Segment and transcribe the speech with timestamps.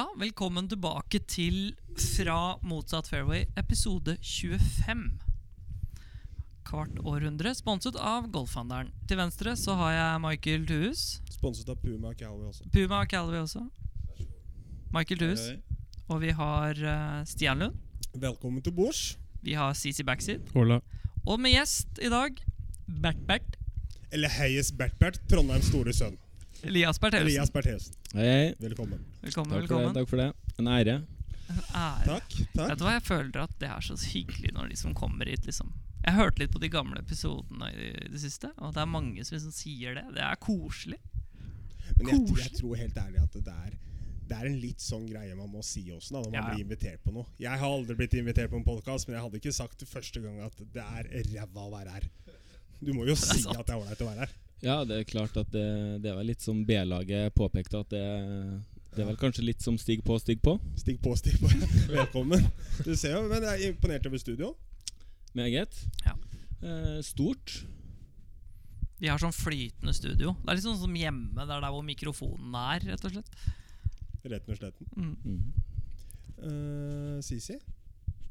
[0.00, 5.02] Ja, velkommen tilbake til Fra motsatt fairway, episode 25.
[6.64, 8.94] Kvart århundre, sponset av Golfhandelen.
[9.10, 11.02] Til venstre så har jeg Michael Thues.
[11.34, 12.70] Sponset av Puma Calvary også.
[12.72, 13.66] Puma vi også.
[14.96, 15.44] Michael Thues.
[16.08, 17.76] Og vi har uh, Stian Lund.
[18.14, 19.18] Velkommen til bords.
[19.44, 20.48] Vi har CC Backseat.
[20.56, 20.80] Hola.
[21.26, 22.40] Og med gjest i dag
[22.88, 23.60] Bert Bert.
[24.10, 26.16] Eller Heies Bert-Bert, Trondheims store sønn.
[26.62, 27.26] Elias Bertheussen.
[27.28, 27.94] Elias Bertheussen.
[28.14, 28.54] Hei.
[28.60, 29.00] Velkommen.
[29.22, 29.60] Velkommen.
[29.60, 30.28] Takk for, det, takk for det.
[30.60, 30.96] En ære.
[31.74, 32.06] Ære.
[32.06, 32.34] Takk.
[32.54, 35.46] Vet du hva, Jeg føler at det er så hyggelig når de som kommer hit,
[35.48, 35.72] liksom
[36.04, 39.36] Jeg hørte litt på de gamle episodene i det siste, og det er mange som
[39.36, 40.04] liksom sier det.
[40.16, 41.00] Det er koselig.
[41.98, 43.72] Men jeg, jeg tror helt ærlig at det er,
[44.30, 46.64] det er en litt sånn greie man må si også da, når man Ja, blir
[46.64, 47.26] invitert på noe.
[47.42, 50.38] Jeg har aldri blitt invitert på en podkast, men jeg hadde ikke sagt første gang
[50.46, 52.06] at det er ræva å være her.
[52.80, 54.38] Du må jo si at det er ålreit å være her.
[54.62, 55.64] Ja, det er klart at det,
[56.04, 58.02] det er vel litt som B-laget påpekte, at det,
[58.92, 60.58] det er vel kanskje litt som stig på, stig på.
[60.80, 61.48] Stig på, stig på.
[61.94, 62.44] Velkommen.
[62.84, 64.52] Du ser jo, men jeg er imponert over studio.
[65.38, 65.78] Meget.
[66.04, 66.12] Ja.
[66.60, 67.62] Eh, stort.
[69.00, 70.34] Vi har sånn flytende studio.
[70.42, 73.30] Det er litt sånn som hjemme, det er der hvor mikrofonen er, rett og slett.
[74.28, 74.82] Rett og slett.
[74.92, 75.38] Mm.
[76.40, 77.56] Uh, Sisi,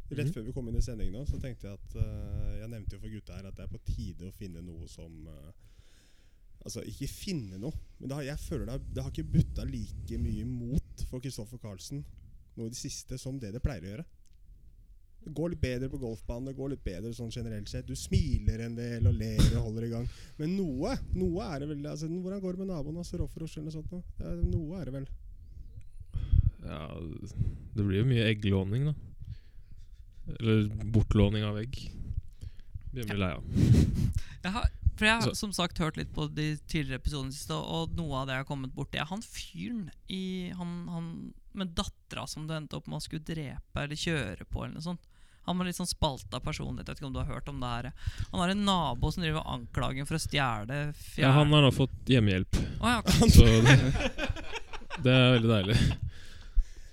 [0.09, 0.33] rett Mhm.
[0.35, 3.01] før vi kom inn i sending nå, så tenkte jeg at uh, Jeg nevnte jo
[3.01, 5.51] for gutta her at det er på tide å finne noe som eh,
[6.59, 9.65] Altså, ikke finne noe, men det har, jeg føler det har, det har ikke butta
[9.67, 12.03] like mye imot for Kristoffer Carlsen
[12.57, 14.05] nå i det siste som det det pleier å gjøre.
[15.19, 17.87] Det går litt bedre på golfbanen, det går litt bedre sånn generelt sett.
[17.87, 20.05] Du smiler en del og ler og holder i gang.
[20.39, 22.99] Men noe noe er det vel altså, Hvordan går det med naboen?
[23.01, 23.91] Altså, Rofferos eller noe sånt?
[23.91, 23.99] nå?
[24.23, 25.09] Ja, noe er det vel.
[26.63, 26.81] Ja,
[27.75, 28.95] det blir jo mye egglåning, da.
[30.37, 31.79] Eller bortlåning av egg.
[32.93, 33.45] Blir mye lei av.
[34.39, 37.55] Jeg har, for jeg har Så- som sagt hørt litt på de tidligere episodene siste,
[37.55, 41.73] og noe av det jeg har kommet borti, er han fyren i Han, han med
[41.75, 45.07] dattera som du endte opp med å skulle drepe eller kjøre på, eller noe sånt.
[45.47, 46.85] Han var litt sånn spalta personlighet.
[46.85, 47.93] Jeg vet ikke om du har hørt om det her.
[48.31, 51.23] Han har en nabo som driver anklagen anklager for å stjele fjær...
[51.23, 53.01] Ja, han har nå fått hjemmehjelp, Oh, ja,
[53.33, 53.77] så det,
[55.03, 55.79] det er veldig deilig.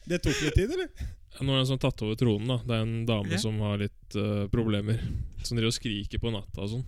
[0.07, 0.89] Det tok litt tid, eller?
[1.37, 2.49] Nå er det en som tatt over tronen.
[2.49, 3.43] da Det er en dame okay.
[3.43, 5.03] som har litt uh, problemer.
[5.45, 6.87] Som driver og skriker på natta og sånn.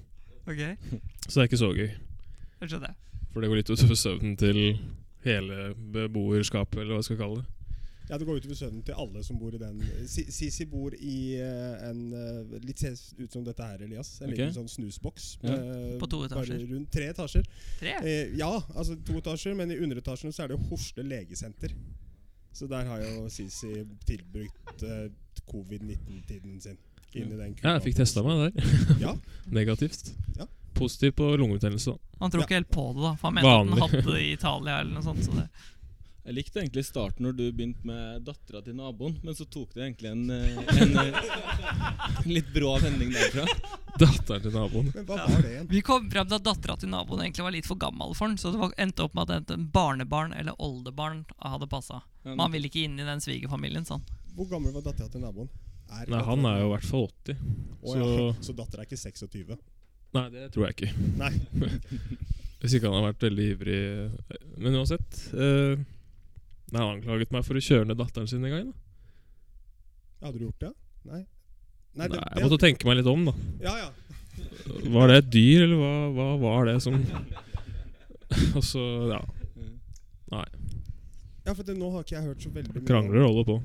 [0.49, 0.63] Ok,
[1.29, 1.91] Så det er ikke så gøy.
[2.61, 2.97] jeg skjønner.
[3.33, 4.59] For det går litt utover søvnen til
[5.27, 7.55] hele beboerskapet, eller hva jeg skal kalle det.
[8.09, 9.83] Ja, Det går utover søvnen til alle som bor i den.
[10.09, 14.15] Sisi bor i eh, en eh, Litt ser ut som dette her, Elias.
[14.23, 14.39] En okay.
[14.47, 15.27] liten sånn snusboks.
[15.43, 15.53] Ja.
[15.59, 16.57] eh, På to etasjer.
[16.63, 17.45] Bare rundt tre etasjer.
[17.83, 17.93] Tre?
[18.01, 21.77] Eh, ja, altså to etasjer, men i underetasjen så er det Horsle legesenter.
[22.57, 23.75] Så der har jo Sisi
[24.09, 25.11] tilbrukt eh,
[25.53, 26.81] covid-19-tiden sin.
[27.15, 28.77] Inn i den Ja, jeg fikk testa meg der.
[29.05, 29.15] Ja.
[29.51, 30.13] Negativt.
[30.37, 30.47] Ja.
[30.75, 31.97] Positiv på lungebetennelse.
[32.21, 32.47] Han tror Ja.
[32.47, 33.15] ikke helt på det, da.
[33.17, 35.25] For han mente at han hadde det i Italia eller noe sånt.
[35.25, 35.49] Så det.
[36.29, 39.81] Jeg likte egentlig starten når du begynte med dattera til naboen, men så tok det
[39.87, 43.47] egentlig en, eh, en, eh, en litt brå vending derfra.
[43.99, 44.91] Datteren til naboen.
[44.95, 45.69] Men hva var det igjen?
[45.73, 48.37] Vi kom frem til at dattera til naboen egentlig var litt for gammel for den,
[48.37, 52.03] så det endte opp med at enten barnebarn eller oldebarn hadde passa.
[52.29, 54.05] Man ville ikke inn i den svigerfamilien, sånn.
[54.37, 55.49] Hvor gammel var dattera til naboen?
[55.89, 57.39] Er Nei, han er jo i hvert fall 80.
[57.81, 58.33] Oh, Så ja.
[58.45, 59.57] Så dattera er ikke 26?
[60.17, 61.07] Nei, det tror jeg ikke.
[61.21, 61.33] Nei.
[62.61, 63.81] Hvis ikke han har vært veldig ivrig.
[64.59, 65.79] Men uansett eh,
[66.69, 68.71] Nei, Han anklaget meg for å kjøre ned datteren sin en gang.
[70.19, 70.73] da Hadde du gjort det?
[71.09, 71.23] Nei.
[71.99, 73.35] Nei, det- Jeg måtte tenke meg litt om, da.
[73.69, 73.91] Ja, ja.
[74.93, 76.95] Var det et dyr, eller hva, hva var det som
[78.55, 79.23] Og så, ja.
[81.49, 83.57] Ja, for det, nå har ikke jeg hørt så veldig mye Krangler holder på.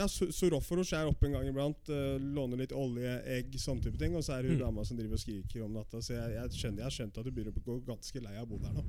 [0.00, 1.90] Ja, Soroforos er oppe en gang iblant.
[1.92, 4.14] Uh, låner litt olje, egg, sånne type ting.
[4.16, 4.64] Og så er det hun Mm.
[4.64, 6.00] dama som driver og skriker om natta.
[6.00, 8.46] Så jeg, jeg, skjønner, jeg har skjønt at du begynner å gå ganske lei av
[8.46, 8.84] å bo der nå.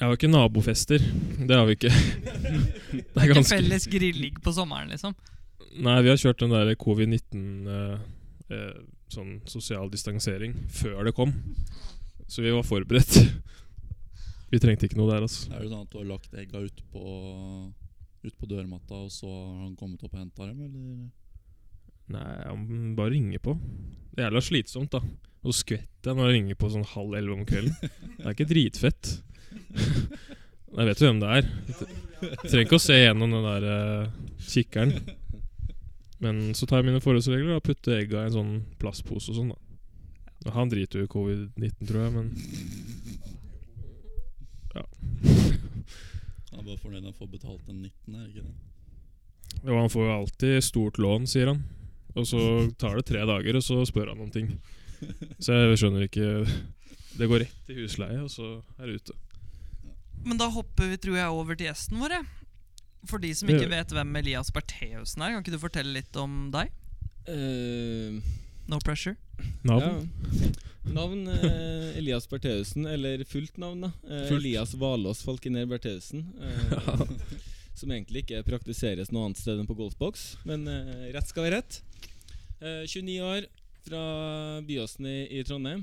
[0.00, 1.04] Jeg har ikke nabofester.
[1.46, 1.92] Det har vi ikke.
[2.92, 5.14] Det er ikke ganske felles grilling på sommeren, liksom.
[5.84, 8.00] Nei, vi har kjørt den der covid-19 eh,
[8.52, 8.80] eh,
[9.12, 11.34] Sånn sosial distansering før det kom.
[12.32, 13.18] Så vi var forberedt.
[14.52, 15.46] Vi trengte ikke noe der, altså.
[15.52, 17.02] Er det sånn at du har lagt egga ut på,
[18.26, 21.10] ut på dørmatta, og så har han kommet opp og henta dem, eller?
[22.12, 23.56] Nei, han bare ringer på.
[24.12, 25.00] Det er jævla slitsomt, da.
[25.42, 27.74] Og så skvetter jeg når han ringer på sånn halv elleve om kvelden.
[27.80, 29.10] Det er ikke dritfett.
[30.72, 31.48] Jeg vet jo hvem det er.
[32.22, 34.06] Jeg trenger ikke å se gjennom den der uh,
[34.40, 34.94] kikkeren.
[36.24, 39.50] Men så tar jeg mine forholdsregler og putter egga i en sånn plastpose og sånn,
[39.52, 39.58] da.
[40.46, 42.26] Og han driter jo i covid-19, tror jeg, men
[46.52, 48.54] Han er bare fornøyd å får betalt den 19., er ikke det?
[49.62, 51.62] Jo, han får jo alltid stort lån, sier han.
[52.12, 52.40] Og så
[52.80, 54.50] tar det tre dager, og så spør han om ting.
[55.42, 56.26] Så jeg skjønner ikke
[57.18, 59.16] Det går rett i husleie, og så er det ute.
[60.22, 62.14] Men da hopper vi tror jeg over til gjesten vår.
[63.10, 66.46] For de som ikke vet hvem Elias Bertheussen er, kan ikke du fortelle litt om
[66.54, 66.70] deg?
[67.26, 68.22] Uh,
[68.70, 69.16] No pressure.
[69.68, 70.08] Navn?
[70.42, 70.50] Ja.
[70.92, 73.92] Navn eh, Elias Bertheussen, eller fullt navn, da.
[74.08, 74.40] Eh, Fullt.
[74.42, 76.24] Elias Valås Falkiner Bertheussen.
[76.42, 77.02] Eh,
[77.78, 81.60] som egentlig ikke praktiseres noe annet sted enn på golfboks, men eh, rett skal være
[81.62, 81.78] rett.
[82.60, 83.46] Eh, 29 år,
[83.86, 84.02] fra
[84.66, 85.80] Byåsen i, i Trondheim.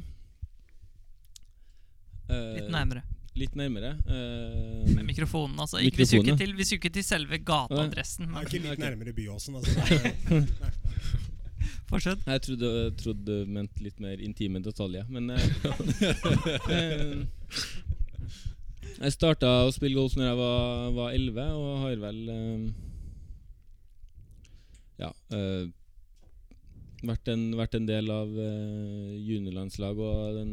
[2.29, 3.01] Eh, Litt nærmere.
[3.39, 3.93] Litt nærmere.
[4.07, 5.79] eh, Med mikrofonen, altså.
[5.79, 8.29] Ikke, vi skulle til, vi til selve gateadressen.
[8.35, 9.79] Er ikke litt nærmere Byåsen, altså.
[9.79, 10.47] Er-
[11.89, 12.23] fortsett.
[12.27, 12.69] Jeg trodde,
[13.01, 15.47] trodde du mente litt mer intime detaljer, men eh,
[16.75, 17.15] eh,
[18.99, 22.63] Jeg starta å spille golf når jeg var, var 11, og har vel eh,
[24.99, 25.13] Ja
[26.99, 30.51] vært, en, vært en del av eh, juniorlandslag og den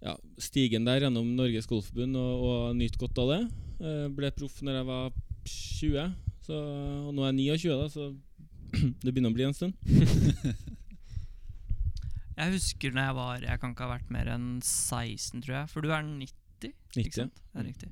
[0.00, 3.40] ja, stigen der gjennom Norges Golfforbund og, og nytt godt av det.
[3.80, 5.12] Eh, ble proff når jeg var
[5.50, 6.14] 20,
[6.46, 6.58] så,
[7.06, 8.08] og nå er jeg 29, da, så
[9.04, 9.74] det begynner å bli en stund.
[12.40, 15.70] Jeg husker når jeg var Jeg kan ikke ha vært mer enn 16, tror jeg.
[15.72, 16.72] For du er 90?
[16.96, 17.40] 90, Ikke sant?
[17.52, 17.90] Det er riktig.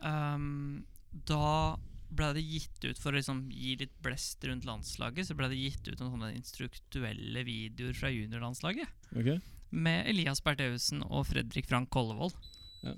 [0.00, 0.84] Um,
[1.26, 1.76] da
[2.16, 5.58] ble det gitt ut For å liksom gi litt blest rundt landslaget, så ble det
[5.60, 9.10] gitt ut noen sånne instruktuelle videoer fra juniorlandslaget.
[9.14, 9.38] Okay.
[9.70, 12.34] Med Elias Bertheussen og Fredrik Frank Kollevold.
[12.86, 12.96] Ja.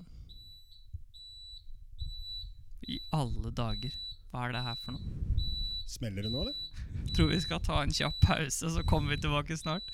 [2.89, 3.97] I alle dager.
[4.33, 5.49] Hva er det her for noe?
[5.93, 6.72] Smeller det nå, eller?
[7.17, 9.85] Tror vi skal ta en kjapp pause, så kommer vi tilbake snart.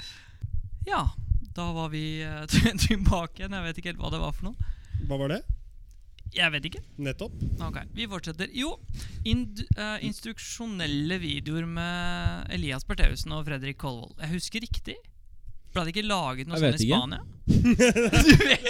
[0.86, 1.08] Ja,
[1.56, 2.44] da var vi eh,
[2.86, 3.56] tilbake igjen.
[3.58, 4.74] Jeg vet ikke helt hva det var for noe.
[5.08, 5.40] Hva var det?
[6.36, 6.82] Jeg vet ikke.
[7.00, 7.36] Nettopp.
[7.64, 8.50] Ok, Vi fortsetter.
[8.52, 8.74] Jo,
[9.26, 14.18] ind, eh, instruksjonelle videoer med Elias Bertheussen og Fredrik Kolvold.
[14.20, 14.98] Jeg husker riktig.
[15.72, 16.88] Ble det ikke laget noe sånt i.
[16.88, 17.24] Spania?
[18.28, 18.68] du vet.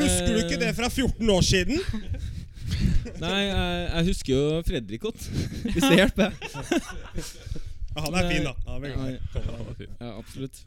[0.00, 1.80] Husker du ikke det fra 14 år siden?
[3.20, 5.24] Nei, jeg, jeg husker jo Fredrik godt,
[5.72, 6.36] hvis det hjelper.
[7.90, 8.54] Ja, han er fin, da.
[8.66, 9.08] Ja, er Ja.
[9.10, 9.88] Ja.
[10.00, 10.62] Ja, absolutt.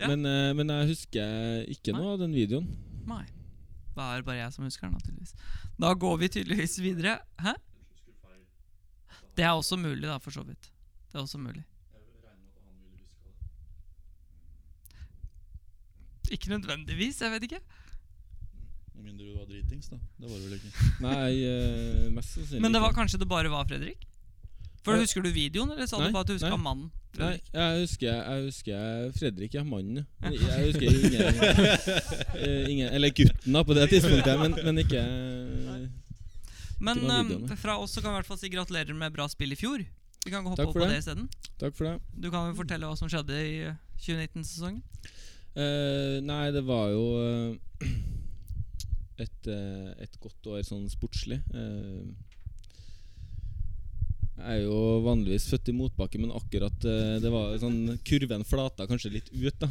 [0.00, 0.10] Ja.
[0.12, 2.00] Men, uh, men jeg husker ikke Nei.
[2.00, 2.66] noe av den videoen.
[3.08, 3.24] Nei.
[3.96, 5.32] Det er bare jeg som husker den, naturligvis.
[5.80, 7.16] Da går vi tydeligvis videre.
[7.40, 7.54] Hæ?
[9.36, 10.68] Det er også mulig, da, for så vidt.
[11.12, 11.64] Det er også mulig.
[16.30, 17.60] Ikke nødvendigvis, jeg vet ikke.
[18.96, 19.98] Med mindre du var dritings, da.
[20.16, 20.90] Det var du vel ikke.
[21.04, 24.06] Nei, eh, mest sannsynlig Men det var kanskje det bare var Fredrik?
[24.86, 24.96] For.
[25.02, 26.90] Husker du videoen, eller sa Nei, du bare at du huska mannen?
[27.16, 29.64] Nei, jeg husker, jeg husker Fredrik, ja.
[29.66, 30.04] Mannen.
[30.22, 31.22] Jeg husker ingen,
[32.44, 35.02] eh, ingen Eller gutten, da, på det tidspunktet, men, men ikke
[36.78, 39.28] Men ikke um, fra oss så kan vi i hvert fall si gratulerer med bra
[39.32, 39.80] spill i fjor.
[40.26, 40.90] Vi kan hoppe Takk opp på det.
[40.92, 41.28] det isteden.
[41.60, 41.94] Takk for det.
[42.20, 44.82] Du kan jo fortelle hva som skjedde i uh, 2019-sesongen.
[45.56, 47.86] Uh, nei, det var jo eh,
[49.22, 51.40] et, eh, et godt år sånn sportslig.
[51.54, 52.02] Eh,
[54.36, 58.84] jeg er jo vanligvis født i motbakke, men akkurat eh, det var sånn kurven flata
[58.88, 59.70] kanskje litt ut da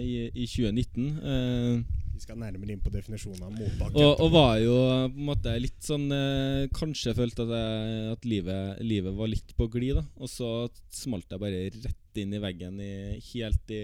[0.00, 1.10] i, i 2019.
[1.20, 1.82] Eh,
[2.16, 4.00] Vi skal nærmere inn på definisjonen av motbakke.
[4.00, 4.76] og, og var jo
[5.12, 9.52] på en måte litt sånn kanskje Kanskje følte at, jeg, at livet, livet var litt
[9.58, 10.06] på glid, da.
[10.16, 10.48] Og så
[10.88, 12.94] smalt jeg bare rett inn i veggen i,
[13.34, 13.82] helt i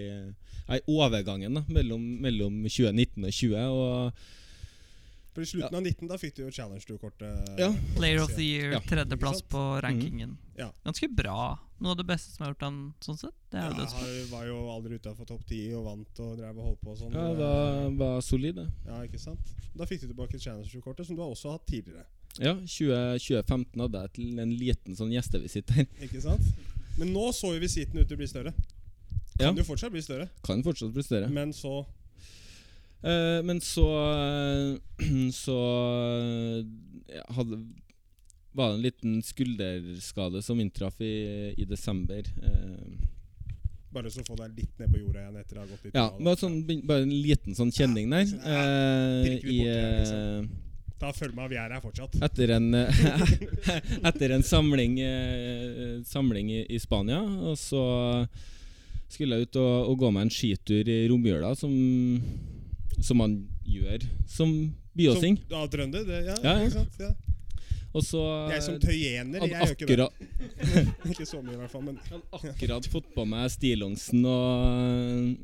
[0.71, 3.57] i overgangen da mellom, mellom 2019 og 2020.
[3.75, 4.29] Og
[5.33, 7.53] For I slutten av 19 da fikk du jo Challenge Tour-kortet.
[7.57, 7.71] Ja.
[7.97, 10.35] Player of the Year, Ja, tredjeplass på rankingen.
[10.59, 10.67] Ja.
[10.85, 11.57] Ganske bra.
[11.81, 13.33] Noe av det beste som har gjort han sånn sett.
[13.51, 16.59] Det er Ja, det jeg var jo aldri utafor topp 10 og vant og drev
[16.59, 17.15] og holdt på og sånn.
[17.17, 18.67] ja, var, var solid, det.
[18.85, 19.49] Ja, ikke sant?
[19.73, 22.05] Da fikk du tilbake Challenge Tour-kortet, som du har også hatt tidligere.
[22.37, 25.85] Ja, 20, 2015 hadde jeg til en liten sånn gjestevisitt der.
[26.07, 26.45] Ikke sant?
[26.97, 28.53] Men nå så jo visitten ut til å bli større.
[29.39, 29.49] Ja.
[29.49, 31.27] Kan jo fortsatt bli større, Kan fortsatt bli større.
[31.33, 31.83] men så
[33.03, 34.75] Eh, men så eh,
[35.31, 35.57] Så
[36.19, 36.65] eh,
[37.15, 37.59] ja, hadde,
[38.51, 42.23] var det en liten skulderskade som inntraff i, i desember.
[42.37, 43.09] Uh,
[43.93, 46.05] Bare så få deg litt ned på jorda igjen etter å ha gått litt ja,
[46.07, 46.55] av, bare, sånn,
[46.87, 48.31] bare en liten sånn kjenning der.
[48.41, 48.63] Ja,
[49.27, 50.47] i, eh,
[51.01, 52.15] Da følg med, vi er her fortsatt.
[52.25, 52.71] etter en
[54.09, 54.97] Etter en samling,
[56.09, 57.21] samling i, i Spania.
[57.51, 57.83] Og så
[59.13, 61.73] skulle jeg ut og, og gå meg en skitur i romjula, som,
[63.01, 65.37] som man gjør som byåsing.
[65.47, 66.03] Som, ja, trønder.
[66.07, 66.69] Det, ja, Ja, ja.
[66.73, 66.99] sant?
[66.99, 67.13] Ja.
[68.01, 68.19] Så
[68.49, 70.07] Jeg som tøyener, jeg gjør ikke det.
[71.13, 71.83] Ikke så mye, i hvert fall.
[71.85, 75.35] Men hadde akkurat fått på meg stillongsen og,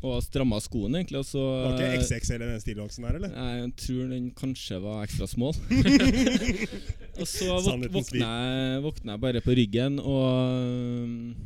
[0.00, 1.20] og stramma skoene, egentlig.
[1.20, 3.36] Og så var ikke XXL den stillongsen her, eller?
[3.36, 5.52] Jeg tror den kanskje var ekstra small.
[7.20, 11.36] og så våk våkna, jeg, våkna jeg bare på ryggen og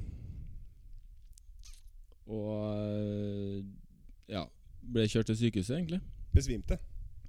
[2.32, 3.64] Og
[4.92, 6.00] ble kjørt til sykehuset, egentlig.
[6.32, 6.78] Besvimte.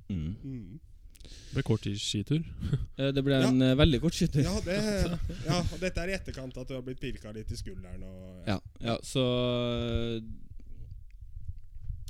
[0.10, 0.36] Mm.
[0.44, 0.80] Mm.
[1.24, 2.42] Det ble kort skitur.
[3.16, 3.76] Det ble en ja.
[3.80, 4.44] veldig kort skitur.
[4.44, 4.80] Ja, det,
[5.50, 8.50] ja, og dette er i etterkant at du har blitt pirka litt i skulderen og
[8.50, 9.24] Ja, ja, så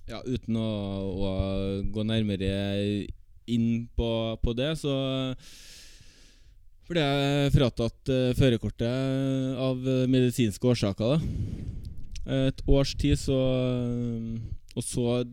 [0.10, 0.70] Ja, uten å,
[1.14, 1.32] å
[1.94, 2.50] gå nærmere
[3.48, 4.10] inn på,
[4.44, 4.96] på det, så
[6.90, 11.16] ble jeg fratatt uh, førerkortet av eh, medisinske årsaker.
[11.16, 13.38] da Et års tid, så
[14.74, 15.24] Og så,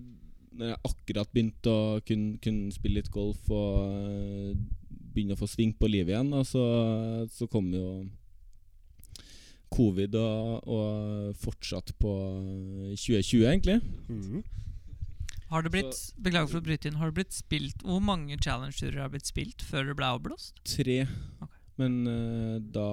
[0.53, 4.55] når jeg akkurat begynte å kunne, kunne spille litt golf og eh,
[5.11, 6.65] begynne å få sving på livet igjen, da, så,
[7.33, 7.87] så kom jo
[9.71, 12.15] covid og, og fortsatt på
[12.97, 13.79] 2020, egentlig.
[14.11, 14.43] Mhm.
[15.51, 16.99] Har det blitt Beklager for å bryte inn.
[17.01, 20.61] Har det blitt spilt Hvor mange challenge-turer har blitt spilt før det ble avblåst?
[20.63, 21.01] Tre.
[21.43, 21.59] Okay.
[21.81, 22.87] Men uh, da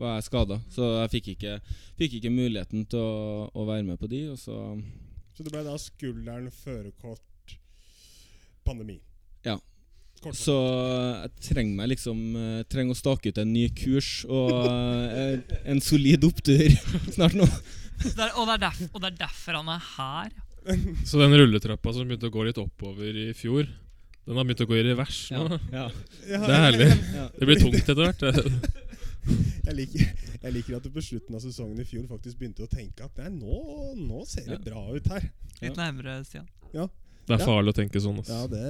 [0.00, 1.54] var jeg skada, så jeg fikk ikke,
[2.00, 4.26] fikk ikke muligheten til å, å være med på de.
[4.34, 4.58] Og så
[5.36, 7.56] Så det ble da skulderen, førerkort,
[8.66, 8.98] pandemi.
[9.46, 9.56] Ja.
[10.22, 14.54] Kort Så jeg trenger meg liksom eh, Trenger å stake ut en ny kurs og
[14.64, 16.72] eh, en solid opptur
[17.16, 17.44] snart nå.
[18.00, 20.32] Det er, og, det er derf, og det er derfor han er her.
[21.06, 23.68] Så den rulletrappa som begynte å gå litt oppover i fjor,
[24.26, 25.60] den har begynt å gå i revers nå.
[25.70, 25.86] Ja.
[26.26, 26.88] Ja, Det er herlig.
[27.14, 27.28] Ja.
[27.36, 28.26] Det blir tungt etter hvert.
[29.66, 32.70] Jeg liker, jeg liker at du på slutten av sesongen i fjor faktisk begynte å
[32.70, 34.62] tenke at nei, nå, nå ser det Ja.
[34.70, 35.26] bra ut her.
[35.62, 36.46] Litt nærmere, Stian.
[36.72, 36.78] Det
[37.34, 37.46] er Ja.
[37.46, 38.22] farlig å tenke sånn.
[38.28, 38.62] Ja, det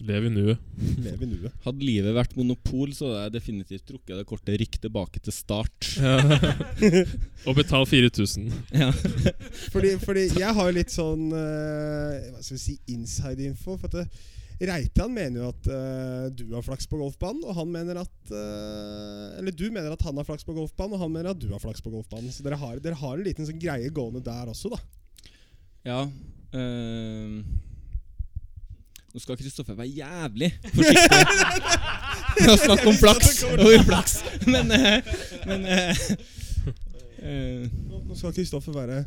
[0.00, 0.58] Lev i nuet.
[0.78, 1.52] i nuet.
[1.64, 5.88] Hadde livet vært monopol, så hadde jeg definitivt trukket det korte rykk tilbake til start.
[7.48, 8.52] Og betal 4000.
[8.78, 8.92] Ja.
[9.72, 13.74] Fordi, fordi jeg har jo litt sånn uh, Hva skal vi si inside-info.
[13.80, 14.06] For at det,
[14.58, 19.38] Reitan mener jo at uh, du har flaks på golfbanen, og han mener at uh,
[19.38, 21.62] Eller du mener at han har flaks på golfbanen, og han mener at du har
[21.62, 22.32] flaks på golfbanen.
[22.34, 24.82] Så dere har, dere har en liten sånn greie gående der også, da.
[25.86, 26.02] Ja
[26.48, 27.44] Uh,
[29.12, 31.18] Nå skal Kristoffer være jævlig forsiktig
[32.38, 34.14] med å snakke om flaks og uflaks,
[34.48, 35.12] men eh,
[35.44, 35.66] Men
[37.20, 39.02] Nå nå skal Kristoffer være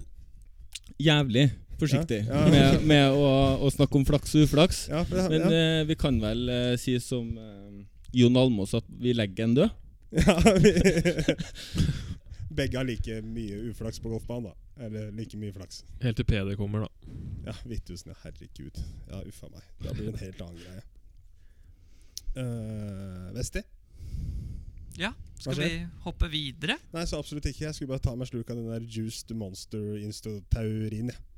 [1.02, 1.48] Jævlig
[1.82, 2.52] forsiktig Ja, ja.
[2.54, 3.28] med, med å,
[3.66, 4.86] å snakke om flaks og uflaks.
[4.92, 5.52] Ja, det, Men ja.
[5.58, 7.82] eh, vi kan vel eh, si som eh,
[8.22, 9.78] Jon Almås at vi legger en død.
[10.12, 10.72] Ja, vi,
[12.58, 14.86] begge har like mye uflaks på golfbanen, da.
[14.86, 15.86] Eller like mye flaks.
[16.04, 17.12] Helt til PD kommer, da.
[17.48, 18.18] Ja, Hvithusen, ja.
[18.26, 18.82] Herregud.
[19.08, 19.64] Ja, uffa meg.
[19.84, 20.84] Da blir det en helt annen greie.
[22.36, 23.64] Uh, Vesti?
[25.00, 25.70] Ja, skal vi
[26.04, 26.76] hoppe videre?
[26.94, 27.66] Nei, så absolutt ikke.
[27.70, 31.12] Jeg skulle bare ta meg en slurk av den der Juiced Monster Instotaurin.
[31.16, 31.31] Ja.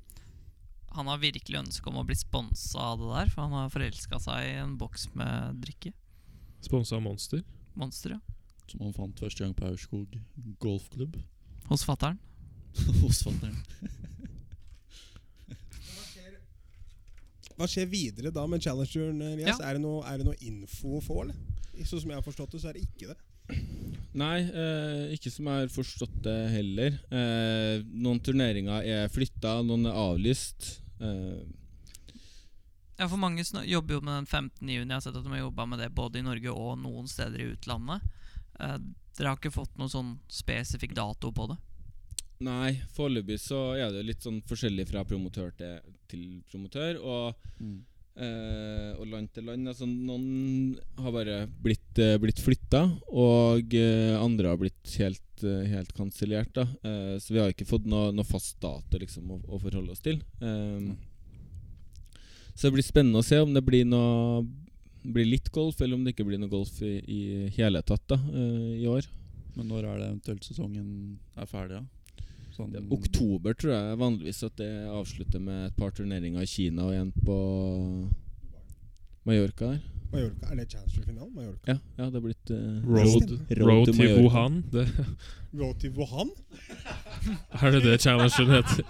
[0.94, 4.20] Han har virkelig ønske om å bli sponsa av det der, for han har forelska
[4.22, 5.94] seg i en boks med drikke.
[6.64, 7.42] Sponsa av Monster.
[7.74, 8.22] Monster, ja.
[8.70, 10.14] Som han fant første gang på Aurskog
[10.62, 11.18] golfklubb.
[11.72, 12.20] Hos fatter'n.
[13.02, 13.58] Hos fatter'n.
[17.54, 19.20] Hva skjer videre da med Challengeren?
[19.38, 19.58] Yes?
[19.58, 19.58] Ja.
[19.70, 21.38] Er, det noe, er det noe info å få, eller?
[21.86, 23.18] Sånn som jeg har forstått det, så er det ikke det.
[24.18, 26.98] Nei, eh, ikke som jeg har forstått det heller.
[27.10, 30.83] Eh, noen turneringer er flytta, noen er avlyst.
[31.00, 31.44] Eh,
[32.98, 34.68] Ja, for mange sn- jobber jo med den 15.
[34.70, 34.88] juni.
[34.88, 37.42] Jeg har sett at de har jobba med det både i Norge og noen steder
[37.42, 38.02] i utlandet.
[38.60, 38.78] Eh,
[39.18, 41.58] dere har ikke fått noen sånn spesifikk dato på det?
[42.44, 45.80] nei, foreløpig så er det litt sånn forskjellig fra promotør til,
[46.12, 46.98] til promotør.
[47.02, 47.86] Og, Mm.
[48.16, 49.70] Eh, og land til land.
[49.72, 55.64] Altså, noen har bare blitt, eh, blitt flytta, og eh, andre har blitt helt, eh,
[55.74, 56.58] helt kansellert.
[56.58, 60.04] Eh, så vi har ikke fått noe, noe fast dato liksom, å, å forholde oss
[60.04, 60.22] til.
[60.42, 60.94] Eh,
[62.54, 64.44] så det blir spennende å se om det blir noe
[65.04, 67.22] blir litt golf, eller om det ikke blir noe golf i, i
[67.58, 69.04] hele tatt da, i år.
[69.58, 70.86] Men når er det eventuelt sesongen
[71.36, 71.82] er ferdig?
[71.82, 72.03] Ja?
[72.54, 76.86] Sånn, er oktober tror jeg vanligvis at det avslutter med et par turneringer i Kina
[76.86, 77.38] og en på
[79.26, 79.82] Mallorca der.
[80.14, 81.36] Mallorca, Er det Challenger-finalen?
[81.36, 81.72] Mallorca?
[81.72, 84.22] Ja, ja det er blitt uh, Road, Road road to til Mallorca.
[84.22, 84.64] Wuhan.
[84.72, 84.88] Det,
[85.62, 86.30] Road to Wuhan?
[87.62, 88.84] er det det challengeren heter?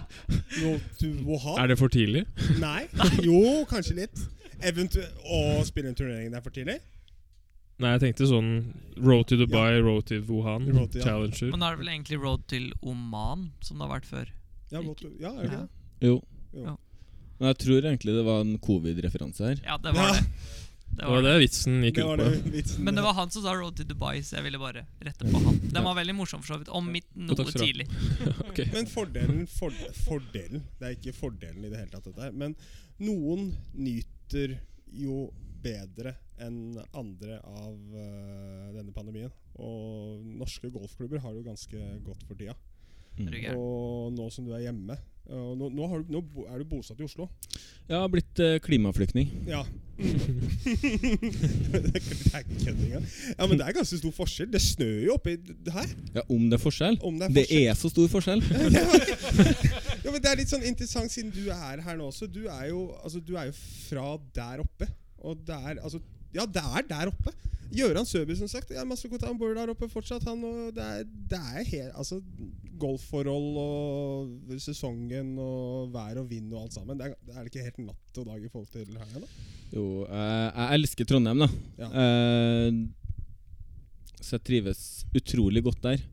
[0.64, 1.64] Road to Wuhan?
[1.64, 2.26] Er det for tidlig?
[2.60, 2.82] Nei.
[3.24, 4.26] Jo, kanskje litt.
[4.64, 6.82] Eventuelt Å spille en turnering der for tidlig?
[7.82, 8.50] Nei, jeg tenkte sånn
[9.02, 10.68] Road to Dubai, Road til Wuhan.
[10.76, 11.06] Road to, ja.
[11.06, 11.50] Challenger.
[11.52, 14.28] Men da er det vel egentlig road til Oman, som det har vært før.
[14.72, 15.62] Ja, road to, ja er det Ja.
[15.62, 15.70] det?
[16.08, 16.18] Jo.
[16.54, 16.64] Jo.
[16.68, 16.76] Ja.
[17.40, 19.58] Men jeg tror egentlig det var en covid-referanse her.
[19.66, 20.20] Ja, det var Ja.
[20.20, 20.28] det.
[20.94, 21.40] Det Det var var det.
[21.42, 22.24] vitsen gikk Det ut var på.
[22.30, 22.84] det vitsen.
[22.84, 25.42] Men det var han som sa road to Dubai, så jeg ville bare rette på
[25.44, 25.58] han.
[25.74, 26.70] Den var veldig morsom, for så vidt.
[26.70, 27.88] Om mitt noe tidlig.
[28.50, 28.66] okay.
[28.72, 29.72] Men fordelen, for,
[30.06, 32.32] fordelen Det er ikke fordelen i det hele tatt, dette her.
[32.32, 32.56] Men
[33.00, 34.60] noen nyter
[34.94, 36.14] jo bedre
[36.46, 37.74] enn andre av
[38.04, 39.34] øh, denne pandemien.
[39.56, 42.56] Og norske golfklubber har det jo ganske godt for tida.
[43.18, 43.30] Mm.
[43.54, 44.98] Og nå som du er hjemme
[45.32, 47.30] og nå, nå, har du, nå er du bosatt i Oslo.
[47.88, 49.30] Jeg har blitt eh, klimaflyktning.
[49.48, 49.62] Ja.
[50.04, 50.10] det
[51.80, 52.18] er ikke
[52.60, 53.06] kødd engang.
[53.38, 54.50] Ja, men det er ganske stor forskjell.
[54.52, 55.38] Det snør jo oppi
[55.72, 55.94] her.
[56.18, 57.00] Ja, Om det er forskjell?
[57.00, 58.44] Om det er Det er så stor forskjell.
[60.04, 62.28] Ja, men Det er litt sånn interessant siden du er her nå også.
[62.28, 64.90] Du er jo, altså, du er jo fra der oppe.
[65.24, 67.34] Og det er altså Ja, det er der oppe.
[67.74, 68.70] Gjøran Søby, som sagt.
[68.74, 69.30] Ja, kontakter.
[69.32, 70.26] Han bor der oppe fortsatt.
[70.30, 72.20] Han, og det er, det er helt Altså,
[72.78, 77.00] golfforhold og sesongen og vær og vind og alt sammen.
[77.00, 79.22] Det er, det er ikke helt natt og dag i forhold til her?
[79.24, 79.30] da?
[79.74, 81.50] Jo, eh, jeg elsker Trondheim, da.
[81.82, 81.90] Ja.
[82.04, 82.82] Eh,
[84.22, 84.84] så jeg trives
[85.18, 86.04] utrolig godt der.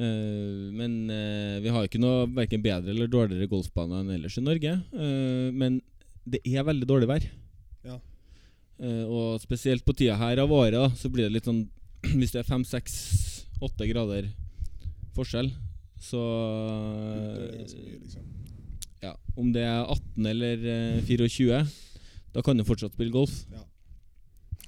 [0.00, 4.46] Eh, men eh, vi har ikke noe verken bedre eller dårligere golfbaner enn ellers i
[4.46, 4.76] Norge.
[4.94, 5.82] Men
[6.30, 7.26] det er veldig dårlig vær.
[7.88, 7.98] Ja.
[8.80, 11.66] Eh, og spesielt på tida her av året, så blir det litt sånn
[12.18, 12.94] Hvis det er fem, seks,
[13.60, 14.30] åtte grader
[15.16, 15.50] forskjell,
[16.00, 16.20] så
[17.36, 18.22] Det mye, liksom.
[19.04, 21.60] ja, Om det er 18 eller eh, 24,
[22.32, 23.34] da kan du fortsatt spille golf.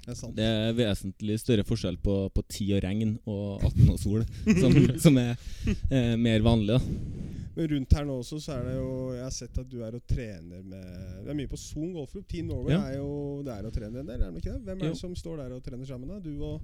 [0.03, 0.35] Det er sant.
[0.35, 4.25] Det er vesentlig større forskjell på, på 10 og regn og 18 og sol,
[4.61, 4.77] som,
[5.07, 5.33] som er
[5.89, 6.77] eh, mer vanlig.
[6.77, 9.77] da Men rundt her nå også så er det jo Jeg har sett at du
[9.85, 10.87] er og trener med
[11.23, 12.25] Det er mye på Son golfklubb.
[12.27, 12.81] Team Norway Ja.
[12.89, 14.61] er jo der og trener en del, er det ikke det?
[14.65, 14.93] Hvem er Jo.
[14.93, 16.19] det som står der og trener sammen, da?
[16.23, 16.61] Du og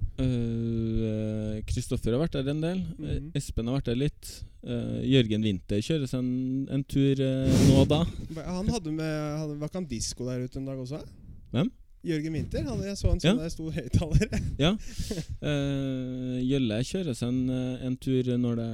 [1.69, 2.79] Kristoffer Kristoffer har vært der en del.
[2.97, 3.31] Mm -hmm.
[3.35, 4.43] Espen har vært der litt.
[4.63, 8.03] Uh, Jørgen Winther kjører seg en, en tur uh, nå og da.
[8.57, 10.99] Han hadde med han, Var ikke han disko der ute en dag også?
[11.51, 11.71] Hvem?
[12.05, 12.63] Jørgen Winther.
[12.85, 13.33] Jeg så en Ja.
[13.33, 14.41] sånn der stor høyttaler.
[14.59, 14.71] Ja.
[15.49, 18.69] Eh, Gjølle kjører seg en, eh, en tur når det,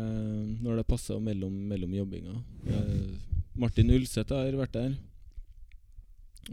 [0.66, 2.36] når det passer mellom, mellom jobbinga.
[2.68, 4.96] Eh, Martin Ulseth har vært der.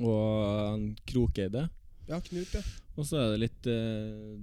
[0.01, 1.69] Og Krokeide.
[2.09, 2.61] ja, Knut, ja.
[2.97, 4.37] Og så er det litt eh,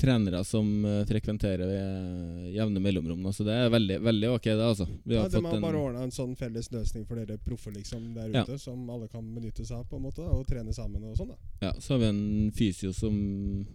[0.00, 3.26] trenere som eh, frekventerer ved jevne mellomrom.
[3.36, 4.64] Så det er veldig, veldig ok, det.
[4.70, 7.20] altså Vi ja har De fått har en bare ordna en sånn felles løsning for
[7.20, 8.42] dere proffer liksom der Ja.
[8.46, 11.28] ute, som alle kan benytte seg av, på en måte, og trene sammen og sånn.
[11.34, 13.66] da Ja, så har vi en fysio som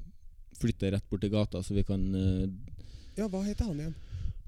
[0.60, 2.48] flytter rett bort til gata, så vi kan uh,
[3.18, 3.96] Ja, hva heter han igjen?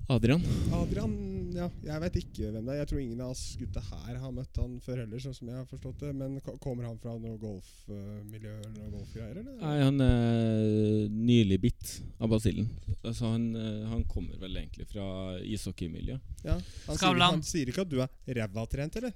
[0.10, 0.42] Adrian.
[0.72, 1.14] Adrian
[1.56, 2.80] Ja, jeg vet ikke hvem det er.
[2.82, 5.58] Jeg tror ingen av oss gutta her har møtt han før heller, sånn som jeg
[5.60, 6.12] har forstått det.
[6.18, 9.40] Men kommer han fra noe golfmiljø eller noe golfgreier.
[9.62, 12.70] Nei, han er nylig bitt av basillen.
[13.04, 15.08] Altså, han, eh, han kommer vel egentlig fra
[15.44, 16.36] ishockeymiljøet.
[16.48, 16.60] Ja.
[16.90, 19.16] Han, sier, han sier ikke at du er ræva trent, eller?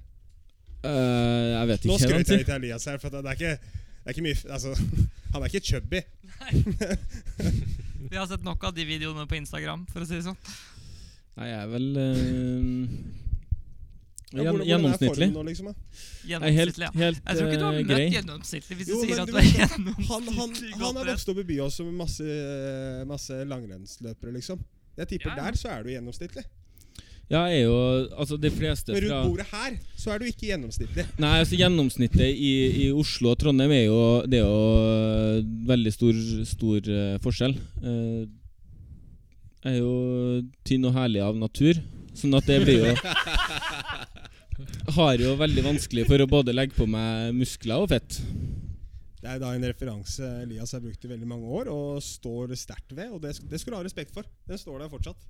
[0.82, 3.82] Uh, jeg vet ikke Nå skrøt jeg litt av Elias her, for det er ikke,
[4.02, 4.72] det er ikke mye Altså,
[5.36, 6.02] han er ikke chubby.
[8.12, 10.40] Vi har sett nok av de videoene på Instagram, for å si det sånn.
[11.40, 12.86] Nei, jeg er vel uh,
[14.32, 15.28] Ja, hvordan- er gjennomsnittlig.
[15.34, 16.92] Nå, liksom, er helt, Gjennomsnittlig, ja.
[17.02, 18.06] helt Jeg tror ikke du har eh, møtt grei.
[18.16, 20.08] gjennomsnittlig hvis Jo, du sier at du du er gjennomsnittlig.
[20.12, 22.24] Han, han, han er har vokst opp i by også med masse,
[23.12, 24.60] masse langrennsløpere, liksom.
[24.98, 25.44] Jeg tipper Ja, ja.
[25.52, 26.44] der så er du gjennomsnittlig.
[27.32, 27.76] Ja, jeg er jo
[28.20, 31.06] Altså, de fleste Men rundt bordet her så er du ikke gjennomsnittlig.
[31.20, 32.52] Nei, altså gjennomsnittet i,
[32.84, 37.56] i Oslo og Trondheim er jo Det er jo veldig stor, stor uh, forskjell.
[37.84, 38.28] Eh, jeg
[39.68, 39.94] er jo
[40.68, 41.80] tynn og herlig av natur,
[42.18, 42.96] sånn at det blir jo
[44.98, 48.20] Har jo veldig vanskelig for å både legge på meg muskler og fett.
[49.22, 52.94] Det er da en referanse Elias har brukt i veldig mange år og står sterkt
[52.98, 53.12] ved.
[53.14, 54.26] Og det, det skal du ha respekt for.
[54.50, 55.30] Den står der fortsatt.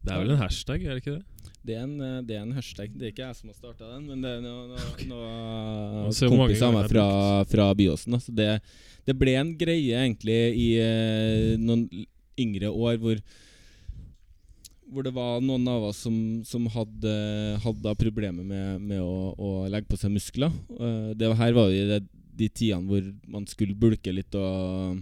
[0.00, 1.48] Det er vel en hashtag, er det ikke det?
[1.60, 2.92] Det er en, øh, det er en hashtag.
[2.96, 4.70] Det er ikke jeg som har starta den, men det er noen
[5.10, 7.08] no, no, mange kompiser av meg fra,
[7.50, 8.16] fra Byåsen.
[8.16, 8.48] Altså det,
[9.08, 11.84] det ble en greie egentlig i eh, noen
[12.38, 13.22] yngre år hvor
[14.90, 16.14] hvor det var noen av oss som,
[16.46, 17.14] som hadde,
[17.62, 20.50] hadde problemer med, med å, å legge på seg muskler.
[20.74, 22.00] Eh, det var, her var jo de,
[22.40, 24.98] de tidene hvor man skulle bulke litt og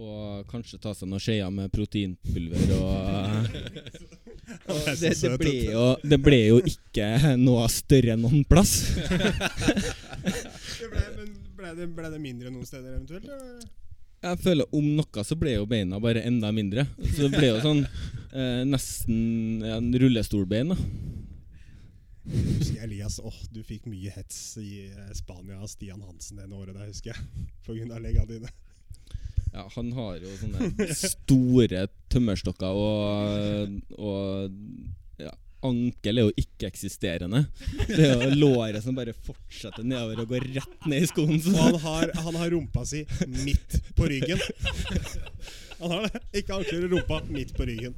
[0.00, 2.88] Og kanskje ta seg noen skjeer med proteinpulver og
[4.70, 8.80] Og det, det, ble jo, det ble jo ikke noe større enn noen plass.
[10.80, 13.28] Det ble, men ble, det, ble det mindre noen steder eventuelt?
[13.28, 13.79] eller?
[14.20, 16.86] Jeg føler Om noe så ble jo beina bare enda mindre.
[17.14, 20.74] Så det ble jo sånn eh, nesten ja, en rullestolbein.
[20.74, 20.78] da
[22.30, 26.76] Husker Elias, åh, du fikk mye hets i eh, Spania av Stian Hansen det året
[26.76, 27.30] der, husker jeg.
[27.66, 28.52] På grunn av legga dine.
[29.50, 35.32] Ja, Han har jo sånne store tømmerstokker, og, og ja,
[35.66, 37.44] ankel er jo ikke-eksisterende.
[37.88, 41.40] Det er jo låret som bare fortsetter nedover og går rett ned i skoen.
[41.56, 44.40] Han har, han har rumpa si midt på ryggen.
[45.80, 46.20] Han har det.
[46.42, 47.96] Ikke ankler og rumpa midt på ryggen.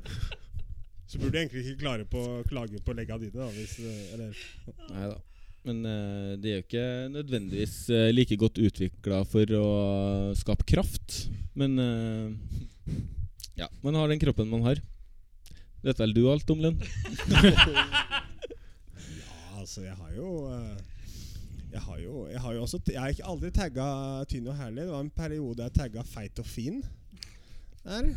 [1.11, 3.51] Så burde du egentlig ikke klare på klage på legga dine, da.
[3.53, 4.47] Hvis, eh,
[4.89, 5.19] Neida.
[5.63, 9.67] Men uh, det er jo ikke nødvendigvis uh, like godt utvikla for å
[10.39, 11.27] skape kraft.
[11.59, 12.33] Men uh,
[13.61, 14.81] ja, man har den kroppen man har.
[15.83, 16.81] Vet vel du alt om lønn?
[19.23, 20.79] Ja, altså, jeg har jo eh,
[21.73, 23.85] Jeg har jo, jeg har jo også Jeg har ikke aldri tagga
[24.29, 24.83] tynn og herlig.
[24.83, 26.83] Det var en periode jeg tagga feit og fin.
[27.85, 28.11] Der.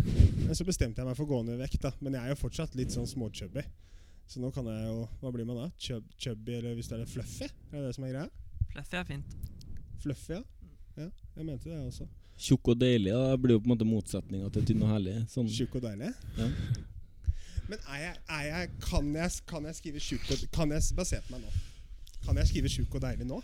[0.46, 1.92] Men så bestemte jeg meg for å gå ned i vekt, da.
[2.02, 3.64] Men jeg er jo fortsatt litt sånn småchubby.
[4.30, 5.70] Så nå kan jeg jo Hva blir man da?
[5.82, 7.50] Chub, chubby, eller hvis det er fluffy?
[7.72, 8.28] Er det det som er greia?
[8.74, 9.38] Fluffy er fint.
[10.04, 10.42] Fluffy, ja.
[10.98, 11.10] ja.
[11.38, 12.10] Jeg mente det, jeg også.
[12.36, 15.16] Tjukk og deilig da Det blir jo på en måte motsetninga til tynn og herlig.
[15.32, 15.48] Sånn.
[15.50, 16.12] Tjukk og deilig.
[16.40, 16.50] Ja.
[17.70, 21.26] Men er jeg, er jeg, kan, jeg, kan jeg skrive tjukk og Kan jeg basere
[21.34, 21.54] meg nå.
[22.26, 23.40] Kan jeg skrive tjukk og deilig nå?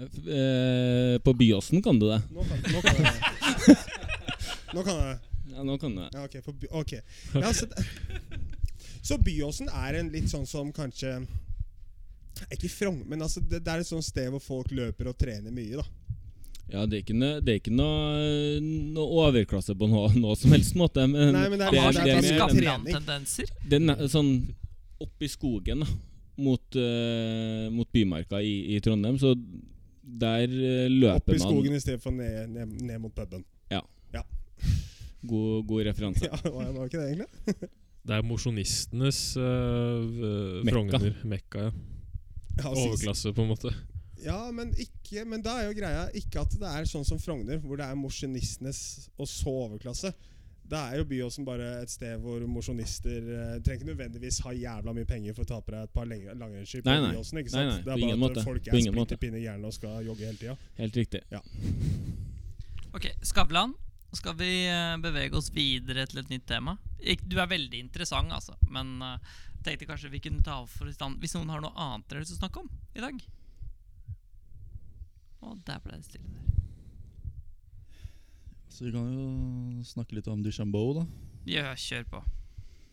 [0.00, 2.20] Eh, på Byåsen kan du det.
[2.32, 3.76] Nå kan, nå kan jeg det.
[4.70, 5.18] Nå kan jeg det.
[5.50, 6.10] Ja, nå kan du det.
[6.14, 6.54] Ja, ok.
[6.62, 7.00] By- okay.
[7.34, 7.66] Ja, så,
[9.02, 11.18] så Byåsen er en litt sånn som kanskje
[12.54, 15.52] Ikke frong, men altså det, det er et sånt sted hvor folk løper og trener
[15.52, 15.82] mye.
[15.82, 15.86] da
[16.72, 18.60] Ja, det er ikke noe, det er ikke noe,
[18.94, 21.02] noe overklasse på noe, noe som helst måte.
[21.10, 22.36] Men Nei, men det er- det, Han det er- det er er mer en-
[23.98, 24.30] er sånn
[25.00, 25.86] opp i skogen, da.
[26.40, 29.18] Mot, uh, mot Bymarka i, i Trondheim.
[29.20, 29.34] Så
[30.02, 33.44] der uh, Opp løper i man skogen i stedet for ned, ned, ned mot puben.
[35.22, 36.24] God, god referanse.
[36.30, 37.68] Ja, var var ikke det egentlig?
[38.08, 40.72] Det er mosjonistenes uh, Mekka.
[40.72, 41.16] Frogner.
[41.28, 41.72] Mekka, ja.
[42.56, 43.74] Ja, Overklasse, på en måte.
[44.24, 47.58] Ja, men, ikke, men da er jo greia ikke at det er sånn som Frogner,
[47.62, 48.80] hvor det er mosjonistenes
[49.16, 50.12] og så overklasse.
[50.70, 54.92] Det er jo Byåsen bare et sted hvor mosjonister eh, trenger ikke nødvendigvis ha jævla
[54.94, 57.08] mye penger for å ta på deg et par langrennsski på Nei, nei.
[57.16, 57.40] Byåsen.
[57.42, 57.72] ikke Nei, sant?
[57.72, 58.44] nei, det på er ingen bare at måte.
[58.46, 59.08] folk På er ingen måte.
[59.16, 60.54] splitter pinne gærne og skal jogge hele tida.
[60.78, 61.24] Helt riktig.
[62.94, 63.74] Ok, Skavlan.
[64.14, 66.76] Skal vi eh, bevege oss videre til et nytt tema?
[66.98, 68.54] Ik du er veldig interessant, altså.
[68.74, 69.18] Men eh,
[69.66, 72.24] tenkte kanskje vi kunne ta for i stand Hvis noen har noe annet dere har
[72.24, 73.20] lyst til å snakke om i dag?
[75.40, 76.50] Å, der ble det stille der.
[78.70, 81.06] Så vi kan jo snakke litt om Duchambeau, da.
[81.48, 82.20] Ja, kjør på.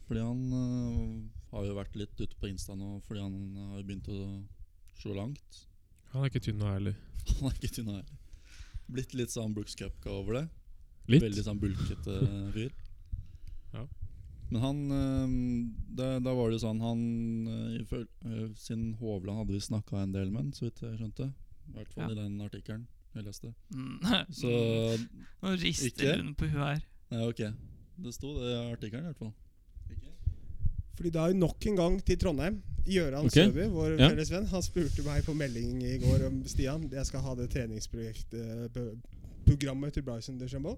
[0.07, 1.17] Fordi han uh,
[1.51, 3.35] har jo vært litt ute på Insta nå fordi han
[3.73, 4.21] har begynt å
[4.99, 5.61] slå langt.
[6.13, 6.95] Han er ikke tynn og ærlig.
[7.37, 8.19] Han er ikke tynn og ærlig.
[8.87, 10.45] Blitt litt sånn Brooks Cupka over det.
[11.11, 11.23] Litt.
[11.23, 12.19] Veldig sånn bulkete
[12.55, 12.71] fyr.
[13.75, 13.83] Ja.
[14.47, 15.31] Men han øh,
[15.99, 17.01] da, da var det jo sånn Han
[17.51, 21.27] øh, Siden Hovland hadde vi snakka en del med så vidt jeg skjønte.
[21.67, 22.09] I hvert fall Ja.
[22.15, 23.53] i den artikkelen jeg leste.
[23.73, 23.99] Mm.
[24.41, 24.47] Så
[25.41, 26.15] Nå rister Ikke?
[26.21, 26.81] hun på huet her.
[27.11, 27.41] Nei, ok.
[28.05, 29.33] Det sto det i artikkelen i hvert fall.
[30.97, 32.55] Fordi da er jo nok en gang til Trondheim.
[32.87, 33.45] Gøran okay.
[33.51, 34.07] Søby, vår Ja.
[34.09, 37.49] felles venn, han spurte meg på melding i går om Stian, jeg skal ha det
[37.53, 38.97] treningsprogrammet
[39.45, 40.77] programmet til Bryson DeChambeau.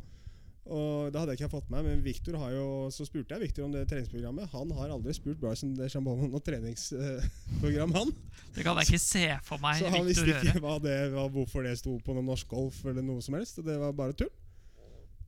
[0.70, 3.48] Og da hadde jeg ikke fått med meg, men Victor har jo, så spurte jeg
[3.48, 4.52] Victor om det treningsprogrammet.
[4.54, 8.12] Han har aldri spurt Bryson DeChambeau om noe treningsprogram, han.
[8.54, 11.26] Det kan jeg ikke se for meg Så han Victor visste ikke hva det, hva,
[11.34, 13.64] hvorfor det sto på noe norsk golf eller noe som helst.
[13.66, 14.30] Det var bare tull.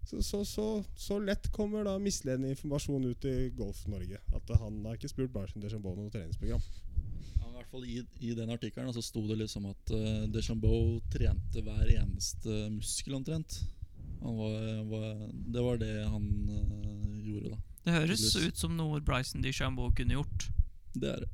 [0.06, 4.22] Så, så, så, så lett kommer da misledende informasjon ut i Golf-Norge.
[4.38, 6.62] At han har ikke spurt Bryson DeChambeau om noe treningsprogram.
[7.42, 8.00] Ja, I hvert fall i,
[8.30, 13.64] i den artikkelen så sto det liksom at uh, Deschambeau trente hver eneste muskel omtrent.
[14.22, 17.62] Var, var, det var det han uh, gjorde, da.
[17.82, 20.50] Det høres ut som noe Bryson DeChambeau kunne gjort.
[20.94, 21.30] Det er det.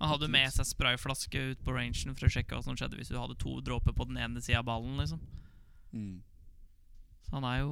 [0.00, 3.10] Han hadde med seg sprayflaske ut på rangen for å sjekke hva som skjedde hvis
[3.12, 4.96] du hadde to dråper på den ene sida av ballen.
[5.02, 5.20] liksom
[5.90, 6.20] Mm.
[7.26, 7.70] Så han er jo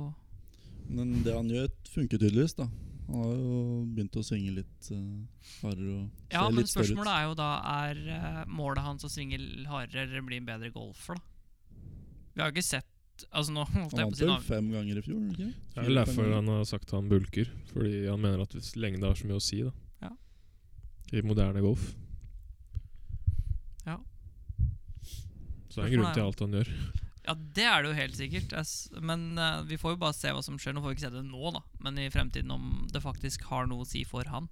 [0.90, 2.66] Men det han gjør, funker tydeligvis, da.
[3.06, 3.60] Han har jo
[3.94, 5.22] begynt å svinge litt uh,
[5.62, 6.90] hardere og Ja, ser men litt større ut.
[6.90, 9.38] spørsmålet er jo da Er uh, målet hans å svinge
[9.70, 11.22] hardere eller bli en bedre golfer, da?
[12.34, 12.90] Vi har jo ikke sett
[13.30, 15.22] Altså nå holdt Han noe fem ganger i fjor?
[15.32, 15.50] Okay?
[15.74, 17.50] Det er vel derfor han har sagt han bulker.
[17.72, 19.72] Fordi han mener at hvis lengde har så mye å si da
[20.04, 20.12] Ja.
[21.12, 21.90] i moderne golf.
[23.86, 23.98] Ja.
[25.68, 26.72] Så det er en grunn til alt han gjør.
[27.28, 28.54] Ja, det er det jo helt sikkert.
[29.04, 30.72] Men uh, vi får jo bare se hva som skjer.
[30.76, 33.68] Nå får vi ikke se det nå, da, men i fremtiden om det faktisk har
[33.68, 34.48] noe å si for han.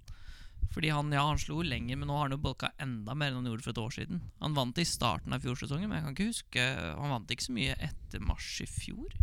[0.73, 3.39] Fordi han ja, han slo lenger, men nå har han jo bolka enda mer enn
[3.39, 4.21] han gjorde for et år siden.
[4.43, 6.67] Han vant i starten av fjorsesongen, men jeg kan ikke huske
[6.99, 9.17] Han vant ikke så mye etter mars i fjor.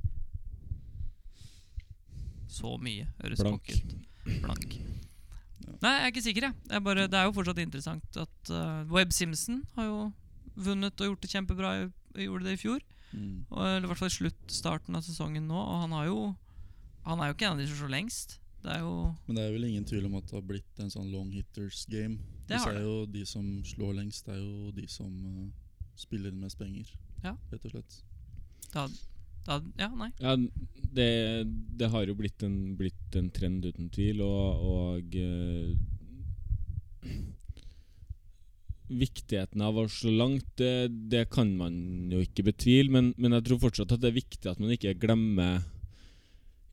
[2.54, 3.70] Så mye, høres Blank.
[3.70, 3.96] ut.
[4.44, 4.76] Blank.
[5.82, 6.56] Nei, jeg er ikke sikker, jeg.
[6.68, 9.98] Det er, bare, det er jo fortsatt interessant at uh, Webb Simpson har jo
[10.54, 11.74] vunnet og gjort det kjempebra.
[12.14, 12.80] Gjorde det i fjor.
[13.12, 13.44] Mm.
[13.50, 15.58] Og, eller i hvert fall i slutt starten av sesongen nå.
[15.58, 16.18] Og han har jo
[17.04, 18.38] Han er jo ikke en av de som slår lengst.
[18.64, 18.92] Det er jo
[19.26, 21.84] Men det er vel ingen tvil om at det har blitt en sånn long hitters
[21.92, 22.16] game.
[22.48, 22.80] Det det.
[22.80, 25.50] jo de som slår lengst, det er jo de som uh,
[26.00, 26.88] spiller inn mest penger.
[27.24, 27.34] Ja.
[27.52, 27.98] Rett og slett.
[28.72, 28.86] da,
[29.44, 30.10] da, Ja, nei.
[30.20, 30.36] Ja,
[30.96, 31.10] det,
[31.76, 35.76] det har jo blitt en, blitt en trend uten tvil, og, og uh,
[38.84, 41.76] Viktigheten av å slå langt, det, det kan man
[42.12, 44.92] jo ikke betvile, men, men jeg tror fortsatt at det er viktig at man ikke
[45.00, 45.64] glemmer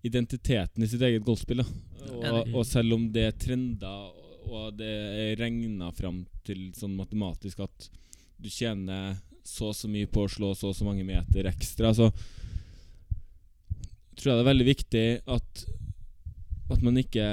[0.08, 1.62] identiteten i sitt eget golfspill.
[1.62, 4.12] Og, og selv om det er trender,
[4.50, 7.92] og det er regna fram til sånn matematisk at
[8.42, 11.94] du tjener så og så mye på å slå så og så mange meter ekstra,
[11.98, 12.10] så
[14.18, 15.06] tror jeg det er veldig viktig
[15.38, 15.64] at
[16.72, 17.26] at man ikke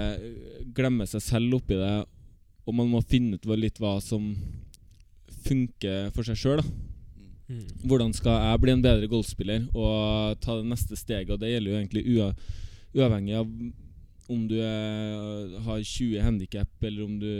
[0.74, 1.92] glemmer seg selv oppi det,
[2.66, 4.32] og man må finne ut litt hva som
[5.46, 6.62] funker for seg sjøl.
[7.48, 7.66] Mm.
[7.88, 11.32] Hvordan skal jeg bli en bedre golfspiller og ta det neste steget?
[11.32, 12.04] Og det gjelder jo egentlig
[12.98, 13.52] uavhengig av
[14.28, 17.30] om du er, har 20 handikap, eller om du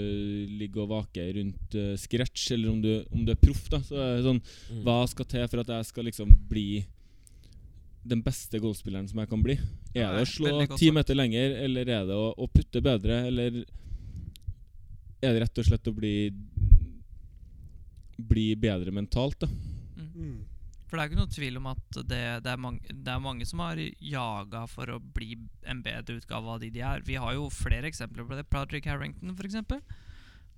[0.56, 3.66] ligger og vaker rundt uh, scratch, eller om du, om du er proff.
[3.68, 4.80] da Så er det sånn, Mm.
[4.86, 6.84] Hva skal til for at jeg skal liksom bli
[8.08, 9.58] den beste golfspilleren som jeg kan bli?
[9.92, 13.26] Ja, Er det å slå ti meter lenger, eller er det å, å putte bedre,
[13.28, 13.64] eller
[15.20, 16.14] er det rett og slett å bli
[18.18, 19.46] Bli bedre mentalt, da?
[20.18, 20.38] Mm.
[20.88, 23.46] For det er ikke noen tvil om at det, det, er, mange, det er mange
[23.48, 25.34] som har jaga for å bli
[25.68, 27.04] en bedre utgave av de de er.
[27.04, 28.46] Vi har jo flere eksempler på det.
[28.48, 29.58] Patrick Harrington, f.eks.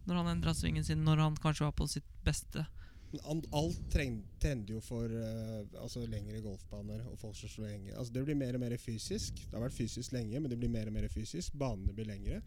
[0.07, 2.63] Når han endra svingen sin når han kanskje var på sitt beste.
[3.11, 7.95] Men Alt trender jo for uh, altså lengre golfbaner og folk som slår lenge.
[7.99, 9.43] Altså det blir mer og mer fysisk.
[9.43, 11.59] Det har vært fysisk lenge, men det blir mer og mer fysisk.
[11.59, 12.39] Banene blir lengre.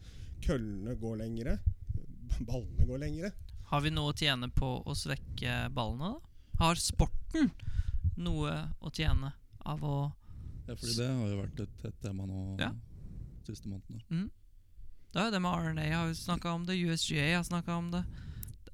[0.46, 1.58] Køllene går lengre.
[2.48, 3.34] Ballene går lengre.
[3.74, 6.33] Har vi noe å tjene på å svekke ballene, da?
[6.64, 7.50] Har sporten
[8.24, 9.34] noe å tjene
[9.68, 9.96] av å
[10.68, 12.70] Ja, fordi det har jo vært et, et tema nå Ja.
[12.72, 14.30] de siste månedene.
[15.14, 17.90] Det er jo det med RNA har jo snakka om det, USGA har snakka om
[17.92, 18.04] det.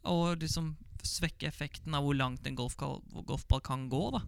[0.06, 4.22] Og liksom svekke effekten av hvor langt en golfball, golfball kan gå, da.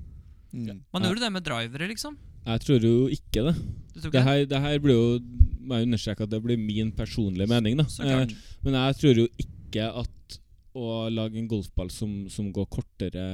[0.53, 0.81] Mm.
[0.91, 1.09] Man Ja.
[1.11, 2.17] gjorde det med drivere, liksom.
[2.45, 3.55] Jeg tror jo ikke det.
[3.93, 4.23] Det ikke det?
[4.25, 5.19] her, det her blir jo
[5.61, 7.83] Må jeg understreke at det blir min personlige mening, da.
[8.01, 8.25] Eh,
[8.63, 10.39] men jeg tror jo ikke at
[10.77, 13.25] å lage en golfball som, som går kortere,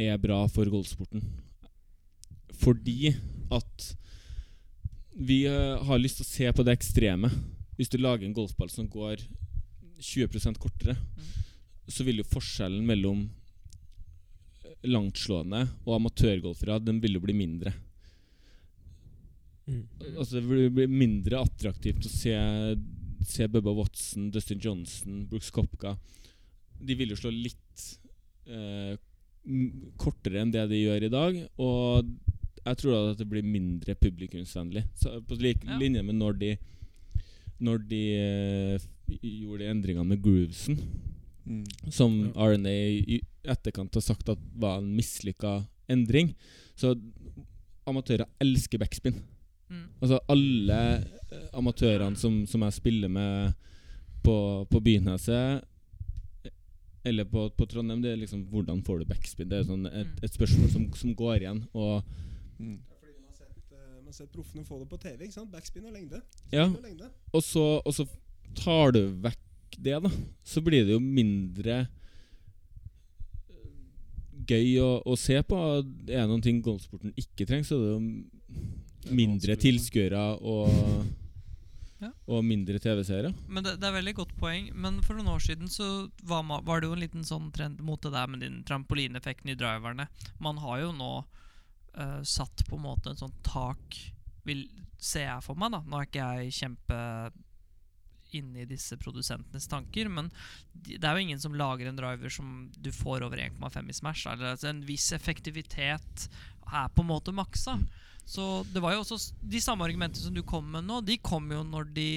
[0.00, 1.22] er bra for golfsporten.
[2.60, 3.12] Fordi
[3.52, 3.90] at
[5.14, 7.30] vi eh, har lyst til å se på det ekstreme.
[7.76, 9.22] Hvis du lager en golfball som går
[10.00, 10.96] 20% kortere,
[11.90, 13.26] så vil jo forskjellen mellom
[14.86, 17.72] langtslående og amatørgolfere Den vil jo bli mindre.
[19.66, 19.82] Mm.
[20.16, 22.36] Altså Det blir mindre attraktivt å se,
[23.26, 25.96] se Bubba Watson, Dustin Johnson, Brooks Kopka.
[26.80, 27.84] De vil jo slå litt
[28.46, 28.96] eh,
[30.00, 31.38] kortere enn det de gjør i dag.
[31.60, 32.08] Og
[32.64, 34.84] jeg tror at det blir mindre publikumsvennlig.
[34.94, 35.78] Så på like Ja.
[35.78, 36.58] linje med når de
[37.60, 38.78] Når de eh,
[39.20, 40.78] gjorde de endringene med groovesen,
[41.46, 41.64] Mm.
[41.90, 42.70] som RNA
[43.16, 46.34] i etterkant har sagt at var en mislykka endring.
[46.76, 46.94] Så
[47.86, 49.22] amatører elsker backspin.
[49.70, 49.84] Mm.
[50.02, 50.78] Altså alle
[51.30, 53.54] eh, amatørene som, som jeg spiller med
[54.24, 54.34] på,
[54.70, 55.62] på Byneset
[57.06, 59.48] eller på, på Trondheim, det er liksom hvordan får du backspin?
[59.48, 60.18] Det er sånn et, Mm.
[60.26, 61.62] et spørsmål som, som går igjen.
[61.72, 62.02] Og
[62.60, 62.74] Mm.
[62.76, 65.22] Ja, fordi man har sett, eh, sett proffene få det på TV.
[65.24, 65.50] ikke sant?
[65.52, 66.20] Backspin og lengde.
[66.52, 67.08] ja, og lengde.
[67.32, 68.04] og så, og så
[68.58, 70.10] tar du vekk det, da.
[70.44, 71.78] Så blir det jo mindre
[73.48, 73.70] eh,
[74.50, 75.56] gøy å, å se på.
[75.78, 78.00] Er det noen ting golfsporten ikke trenger, så er det jo
[79.08, 81.06] mindre tilskuere og,
[82.00, 82.10] Ja.
[82.28, 83.32] og mindre TV-seere.
[83.48, 84.70] Men det, det er veldig godt poeng.
[84.74, 88.00] Men for noen år siden så var, var det jo en liten sånn trend mot
[88.00, 90.08] det der med den trampolineffekten i driverne.
[90.40, 93.98] Man har jo nå uh, satt på en måte en sånn tak,
[94.48, 94.64] vil,
[95.00, 95.82] ser jeg for meg, da.
[95.84, 97.00] Nå er ikke jeg kjempe
[98.36, 100.28] inne i disse produsentenes tanker, men
[100.72, 104.28] det er jo ingen som lager en driver som du får over 1,5 i Smash.
[104.30, 106.28] Eller, altså, en viss effektivitet
[106.70, 107.74] er på en måte maksa.
[108.30, 111.50] Så det var jo også De samme argumentene som du kom med nå, de kom
[111.50, 112.10] jo når de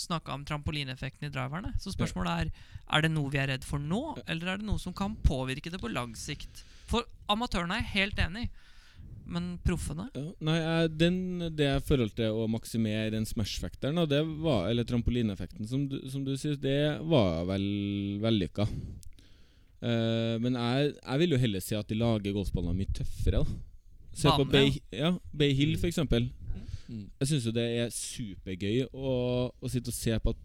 [0.00, 1.74] snakka om trampolineffekten i driverne.
[1.78, 2.50] Så spørsmålet er
[2.90, 5.70] Er det noe vi er redd for nå, eller er det noe som kan påvirke
[5.70, 6.64] det på lang sikt?
[6.90, 8.50] For amatørene er jeg helt enig i,
[9.30, 10.56] men proffene Ja, nei,
[10.88, 11.20] den,
[11.54, 13.28] det forhold til å maksimere den
[14.42, 17.68] var, eller trampolineffekten, som du, som du sier, det var vel
[18.24, 18.66] vellykka.
[19.80, 23.44] Uh, men jeg, jeg vil jo heller si at de lager golfballer mye tøffere.
[23.44, 23.69] da
[24.12, 26.30] Se på Bay, ja, Bay Hill, for eksempel.
[26.88, 27.06] Mm.
[27.20, 29.12] Jeg syns jo det er supergøy å,
[29.54, 30.40] å sitte og se på at,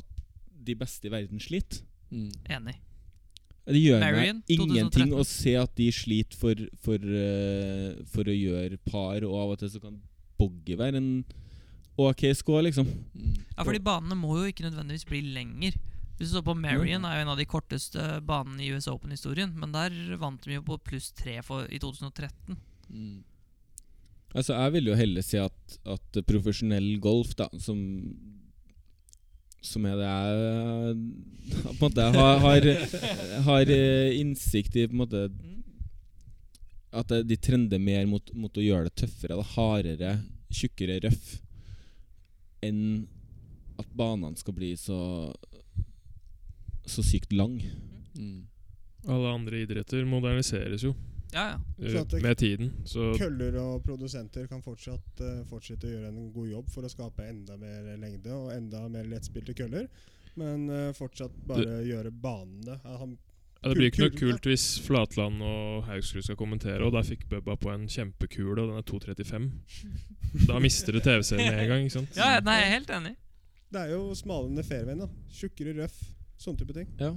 [0.00, 0.22] at
[0.68, 1.82] de beste i verden sliter.
[2.12, 2.30] Mm.
[2.56, 2.78] Enig.
[3.62, 5.20] Det gjør Marion, meg ingenting 2013.
[5.20, 9.60] å se at de sliter for, for, eh, for å gjøre par, og av og
[9.60, 10.00] til så kan
[10.40, 11.12] boggy være en
[12.02, 12.88] ok score, liksom.
[13.14, 13.36] Mm.
[13.52, 15.76] Ja, fordi banene må jo ikke nødvendigvis bli lenger.
[16.16, 19.54] Hvis du så på Marion, er jo en av de korteste banene i US Open-historien.
[19.58, 22.58] Men der vant de jo på pluss tre for, i 2013.
[22.92, 23.22] Mm.
[24.32, 27.80] Altså, jeg vil jo heller si at, at profesjonell golf, da, som
[29.62, 30.94] som er det jeg
[31.62, 32.68] på en måte har, har,
[33.46, 35.20] har eh, innsikt i på en måte
[36.92, 40.10] At de trender mer mot, mot å gjøre det tøffere, det hardere,
[40.52, 41.28] tjukkere røff,
[42.60, 42.82] enn
[43.80, 44.98] at banene skal bli så
[46.84, 47.54] Så sykt lang.
[48.18, 48.42] Mm.
[49.08, 50.92] Alle andre idretter moderniseres jo
[51.32, 52.72] Ja, det- med tiden.
[52.84, 56.90] Så Køller og produsenter kan fortsatt uh, fortsette å gjøre en god jobb for å
[56.92, 59.88] skape enda mer lengde og enda mer lettspilte køller.
[60.36, 63.16] Men uh, fortsatt bare gjøre banene han,
[63.62, 66.92] ja, Det blir ikke noe Kul- kul, kult hvis Flatland og Haugsrud skal kommentere, og
[66.96, 69.50] der fikk Bubba på en kjempekule, og den er 2.35.
[70.48, 71.82] Da mister du TV-serien med en gang.
[71.84, 72.16] ikke sant?
[72.16, 73.12] ja nei, jeg er helt enig.
[73.72, 74.96] Det er jo smalende fairway.
[75.00, 75.98] da Tjukkere røff.
[76.40, 76.88] Sånne type ting.
[77.00, 77.12] Ja.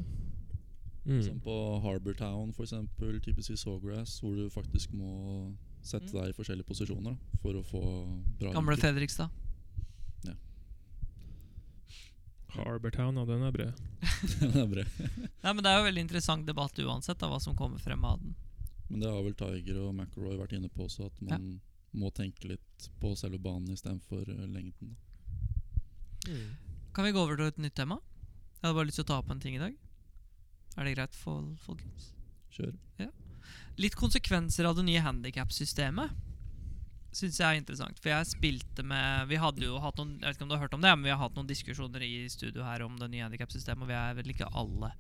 [1.06, 1.22] Mm.
[1.22, 5.54] Som på Harbour Town, for eksempel, i Sawgrass, hvor du faktisk må
[5.86, 6.22] sette Mm.
[6.22, 7.82] deg i forskjellige posisjoner da, for å få
[8.40, 8.78] bra Gamle.
[8.78, 9.30] Fredrikstad.
[12.56, 12.64] Ja,
[13.28, 13.74] den er bred.
[14.40, 14.88] den er bred.
[15.44, 18.22] Nei, men Det er jo veldig interessant debatt uansett, da, hva som kommer frem av
[18.22, 18.36] den.
[18.88, 21.60] Men det har vel Tiger og McElroy vært inne på også, at man
[21.96, 24.96] må tenke litt på selve banen istedenfor uh, lengden.
[26.26, 26.38] Da.
[26.96, 28.00] Kan vi gå over til et nytt tema?
[28.56, 29.76] Jeg hadde bare lyst til å ta opp en ting i dag.
[30.76, 32.12] Er det greit for folkens?
[32.56, 32.76] Kjør.
[33.82, 36.14] Litt konsekvenser av det nye handikap-systemet
[37.16, 38.00] syns jeg er interessant.
[38.02, 40.64] For jeg spilte med Vi hadde jo hatt noen Jeg vet ikke om du har
[40.66, 43.24] hørt om det, men vi har hatt noen diskusjoner i studio her om det nye
[43.28, 44.92] handikapsystemet, og vi er vel ikke alle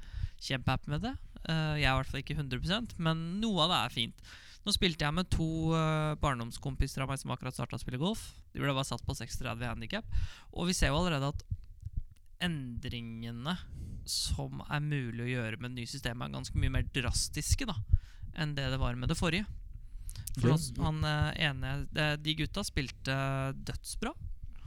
[0.46, 1.14] kjempehappy med det.
[1.44, 4.34] Eh, jeg er i hvert fall ikke 100% men noe av det er fint.
[4.66, 8.24] Nå spilte jeg med to uh, barndomskompiser av meg som akkurat starta å spille golf.
[8.50, 10.08] De ble bare satt på 36 handikap.
[10.58, 11.44] Og vi ser jo allerede at
[12.42, 13.54] endringene
[14.10, 17.78] som er mulig å gjøre med det nye systemet, er ganske mye mer drastiske da
[18.36, 19.46] enn det det var med det forrige.
[20.36, 23.16] For han, han eh, ene de, de gutta spilte
[23.68, 24.12] dødsbra.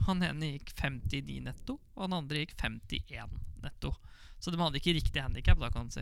[0.07, 3.93] Han ene gikk 59 netto, og han andre gikk 51 netto.
[4.39, 6.01] Så de hadde ikke riktig handikap, da, kan man si.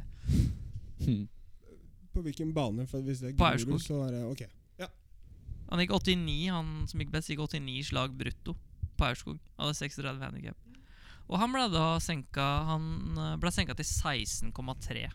[1.02, 1.26] Hmm.
[2.14, 2.88] På hvilken bane?
[2.88, 3.84] For hvis det er På Grorud, Aurskog.
[3.84, 4.46] så er det ok.
[5.68, 8.56] Han gikk 89, han som gikk best, gikk 89 slag brutto
[8.98, 9.42] på Aurskog.
[9.60, 10.67] Hadde 36 handikap.
[11.28, 15.08] Og han ble da senka Han eh, ble senka til 16,3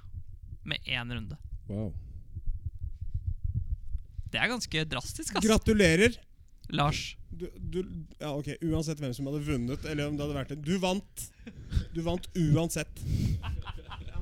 [0.69, 1.39] med én runde.
[1.67, 1.91] Wow.
[4.33, 5.45] Det er ganske drastisk, ass.
[5.45, 6.15] Gratulerer!
[6.73, 7.17] Lars.
[7.29, 7.81] Du, du,
[8.21, 11.25] ja, ok, Uansett hvem som hadde vunnet, eller om det hadde vært det Du vant!
[11.93, 13.03] Du vant uansett.
[13.43, 13.51] Ja,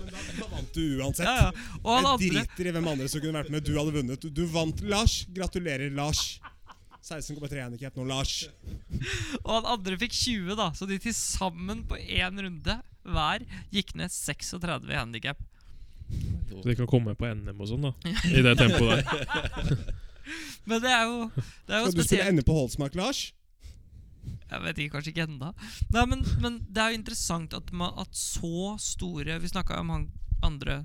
[0.00, 1.26] men da, da vant du uansett.
[1.29, 1.98] Ja, ja.
[2.16, 3.66] Jeg driter i hvem andre som kunne vært med.
[3.66, 4.26] Du hadde vunnet.
[4.35, 5.20] Du vant, Lars.
[5.37, 6.40] Gratulerer, Lars.
[7.01, 8.45] 16,3 handikap nå, Lars.
[9.47, 10.71] Og han andre fikk 20, da.
[10.77, 15.41] Så de til sammen på én runde hver gikk ned 36 i handikap.
[16.51, 18.15] Så de kan komme på NM og sånn, da.
[18.29, 19.75] I det tempoet der.
[20.69, 21.21] Men det er jo,
[21.67, 23.31] det er jo Skal du spille NM ende på Holsmark, Lars?
[24.51, 25.25] Jeg vet ikke, kanskje ikke
[25.95, 29.93] Nei, men, men det er jo interessant at, man, at så store Vi snakka om
[29.95, 30.09] han
[30.45, 30.83] andre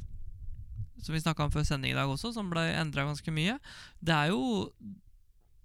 [1.05, 3.59] som vi snakka om før sending i dag også, som ble endra ganske mye.
[4.01, 4.71] Det er jo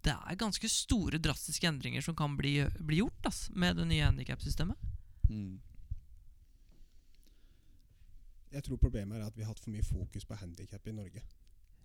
[0.04, 4.06] Det er ganske store, drastiske endringer som kan bli, bli gjort ass, med det nye
[4.06, 4.76] handikapsystemet.
[5.28, 5.58] Mm.
[8.50, 11.22] Jeg tror problemet er at vi har hatt for mye fokus på handikap i Norge.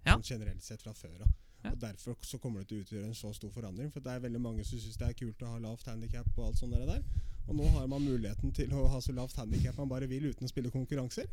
[0.06, 0.16] Ja.
[0.16, 1.34] Sånn generelt sett fra før av.
[1.66, 1.72] Ja.
[1.72, 3.92] Og Derfor så kommer det til å utgjøre en så stor forandring.
[3.94, 6.48] For det er veldig mange som syns det er kult å ha lavt handikap og
[6.48, 7.02] alt sånt der.
[7.46, 10.48] Og nå har man muligheten til å ha så lavt handikap man bare vil uten
[10.48, 11.30] å spille konkurranser.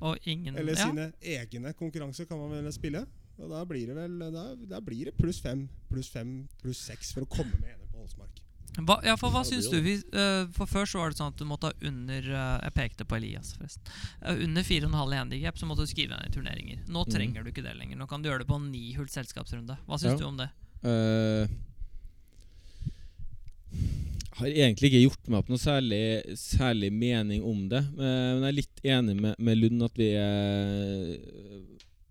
[0.00, 0.86] Og ingen Eller ja.
[0.88, 3.04] sine egne konkurranser kan man vel spille.
[3.40, 4.44] Og da blir det vel Da,
[4.76, 7.98] da blir det pluss fem, pluss fem, pluss seks for å komme med ene på
[8.02, 8.38] Holsmark.
[8.86, 9.80] Hva, ja, for hva syns du?
[9.82, 12.74] Vi, uh, for Før så var det sånn at du måtte ha under uh, Jeg
[12.76, 13.82] pekte på Elias, forresten.
[14.22, 16.84] Uh, under 4,5 i handikap så måtte du skrive deg i turneringer.
[16.86, 17.10] Nå Mhm.
[17.16, 17.98] trenger du ikke det lenger.
[17.98, 19.76] Nå kan du gjøre det på en nihulls selskapsrunde.
[19.88, 20.18] Hva syns Ja.
[20.22, 20.48] du om det?
[20.86, 21.48] Eh,
[24.40, 26.02] har egentlig ikke gjort meg opp noe særlig,
[26.38, 27.82] særlig mening om det.
[27.96, 31.18] men jeg er litt enig med, med Lund at vi er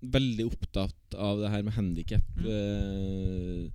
[0.03, 2.21] veldig opptatt av det her med handikap.
[2.37, 3.71] Mm.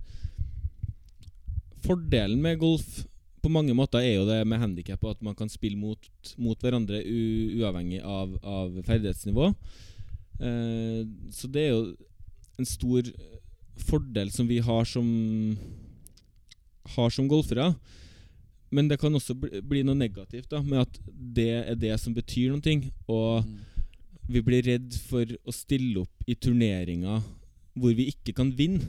[1.85, 3.05] fordelen med golf
[3.45, 6.01] på mange måter er jo det med handikap, at man kan spille mot,
[6.41, 9.51] mot hverandre uavhengig av, av ferdighetsnivå.
[10.41, 11.83] Eh, så det er jo
[12.57, 13.11] en stor
[13.85, 15.07] fordel som vi har som
[16.97, 17.75] har som golfere.
[18.75, 22.17] Men det kan også bli, bli noe negativt da med at det er det som
[22.17, 22.81] betyr noe.
[23.07, 23.61] Og Mm.
[24.31, 27.23] Vi blir redd for å stille opp i turneringer
[27.75, 28.87] hvor vi ikke kan vinne.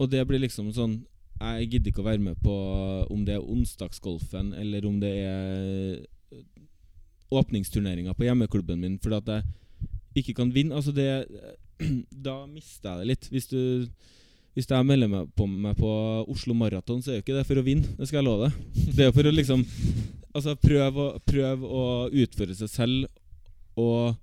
[0.00, 1.02] Og det blir liksom sånn
[1.40, 2.54] Jeg gidder ikke å være med på
[3.12, 6.02] om det er onsdagsgolfen eller om det er
[7.32, 10.76] åpningsturneringa på hjemmeklubben min fordi at jeg ikke kan vinne.
[10.76, 11.08] Altså det
[12.28, 13.30] Da mister jeg det litt.
[13.32, 13.60] Hvis du
[14.56, 15.90] hvis jeg melder meg på, meg på
[16.28, 17.86] Oslo Maraton, så er jo ikke det for å vinne.
[17.96, 18.88] Det skal jeg love deg.
[18.98, 19.62] Det er for å liksom
[20.30, 21.84] Altså prøve å, prøve å
[22.22, 23.19] utføre seg selv
[23.78, 24.16] og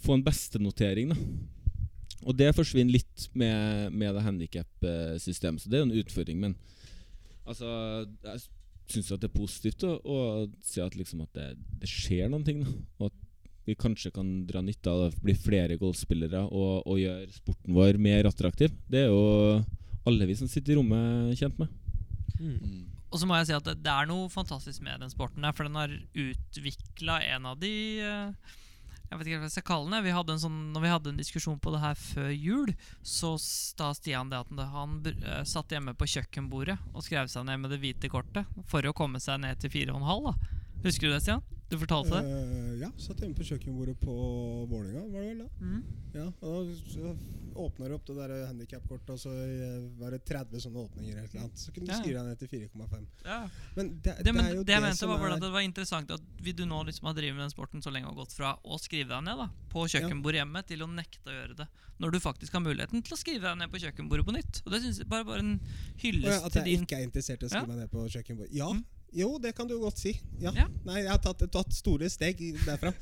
[0.00, 1.18] få en bestenotering, da.
[2.28, 6.40] Og det forsvinner litt med, med det handikap-systemet, så det er jo en utfordring.
[6.42, 6.56] Men
[7.48, 7.70] altså,
[8.26, 8.42] jeg
[8.92, 10.18] syns det er positivt å, å
[10.64, 11.48] se at, liksom at det,
[11.80, 12.60] det skjer noen ting.
[12.66, 12.74] Da.
[13.00, 13.18] Og at
[13.68, 18.00] vi kanskje kan dra nytte av det, bli flere golfspillere og, og gjøre sporten vår
[18.02, 18.74] mer attraktiv.
[18.90, 19.60] Det er jo
[20.08, 21.72] alle vi som sitter i rommet, kjent med.
[22.40, 22.99] Mm.
[23.10, 25.66] Og så må jeg si at det, er noe fantastisk med den sporten her, for
[25.66, 27.72] den har utvikla en av de
[28.06, 28.52] eh,
[29.10, 30.04] Jeg vet ikke hva jeg skal kalle den.
[30.06, 32.70] Vi hadde en sånn, når vi hadde en diskusjon på det her før jul,
[33.02, 37.64] så sa Stian det at han eh, satt hjemme på kjøkkenbordet og skrev seg ned
[37.64, 40.59] med det hvite kortet for å komme seg ned til 4,5.
[40.80, 40.88] Da.
[40.88, 41.42] Husker du det, Stian?
[41.70, 42.26] Du fortalte det?
[42.26, 44.14] Uh, ja, satt hjemme på kjøkkenbordet på
[44.66, 45.50] Vålerenga, var det vel da?
[45.62, 46.00] Mm.
[46.16, 47.12] Ja, og så
[47.60, 51.12] åpna du opp det der handikapkortet, og så eh, var det 30 sånne åpninger.
[51.12, 51.58] eller et annet.
[51.58, 53.04] Så kunne du skrive deg ned til 4,5.
[53.24, 53.38] Ja.
[53.76, 56.14] Men det, Det, men, er jo det jeg mente var er at det var interessant
[56.14, 58.54] at vi du nå liksom har drevet med den sporten så lenge og gått fra
[58.64, 61.68] å skrive deg ned da på kjøkkenbordet hjemme til å nekte å gjøre det
[62.00, 64.62] når du faktisk har muligheten til å skrive deg ned på kjøkkenbordet på nytt.
[64.64, 65.58] Og det synes jeg bare, bare en
[66.00, 66.48] hyllest ja, din...
[66.48, 68.56] At jeg ikke er interessert i å skrive meg ned på kjøkkenbordet.
[68.56, 68.86] Ja, Mm.
[69.12, 70.12] Jo, det kan du godt si.
[70.40, 70.52] Ja.
[70.56, 70.66] Ja.
[70.86, 72.92] Nei, jeg har tatt, tatt store steg derfra.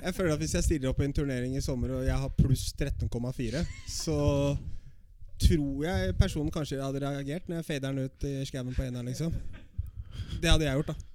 [0.00, 2.32] Jeg føler at Hvis jeg stiller opp i en turnering i sommer og jeg har
[2.38, 4.18] pluss 13,4, så
[5.40, 9.08] tror jeg personen kanskje hadde reagert når jeg fader den ut i skauen på eneren,
[9.08, 9.32] liksom.
[10.40, 11.10] Det hadde jeg gjort, da.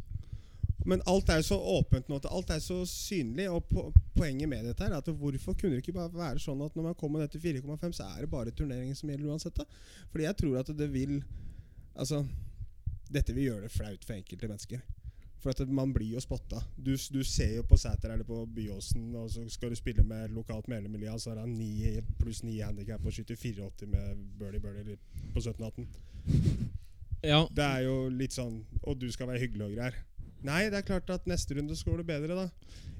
[0.85, 2.19] Men alt er jo så åpent nå.
[2.29, 3.47] Alt er så synlig.
[3.49, 6.75] Og po poenget med dette er at hvorfor kunne det ikke bare være sånn at
[6.77, 9.57] når man kommer ned til 4,5, så er det bare turneringen som gjelder uansett?
[9.57, 9.65] da
[10.13, 11.17] Fordi jeg tror at det vil
[11.95, 12.21] Altså
[13.11, 14.83] Dette vil gjøre det flaut for enkelte mennesker.
[15.45, 16.57] For at man blir jo spotta.
[16.77, 20.33] Du, du ser jo på Sæter eller på Byåsen, og så skal du spille med
[20.33, 24.97] lokalt medlemmiljø, og så har han 9 pluss 9 handikap og skyter 84 med burly-burly
[25.35, 25.85] på 17-18.
[27.23, 29.95] Ja, Det er jo litt sånn Og du skal være hyggelig og greier.
[30.43, 32.49] Nei, det er klart at neste runde så går det bedre, da.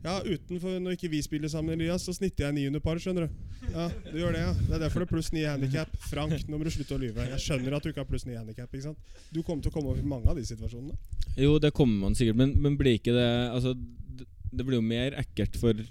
[0.06, 3.36] Ja, utenfor når ikke vi spiller sammen, Elias, så snitter jeg 900 par, skjønner du.
[3.74, 4.54] Ja, du gjør det, ja.
[4.54, 5.96] Det er derfor det er pluss 9 handikap.
[6.10, 7.26] Frank, nå må du slutte å lyve.
[7.32, 9.14] Jeg skjønner at du ikke har pluss 9 handikap, ikke sant.
[9.34, 10.98] Du kommer til å komme over i mange av de situasjonene.
[11.42, 15.18] Jo, det kommer man sikkert, men, men blir ikke det Altså, det, blir jo mer
[15.20, 15.82] ekkelt for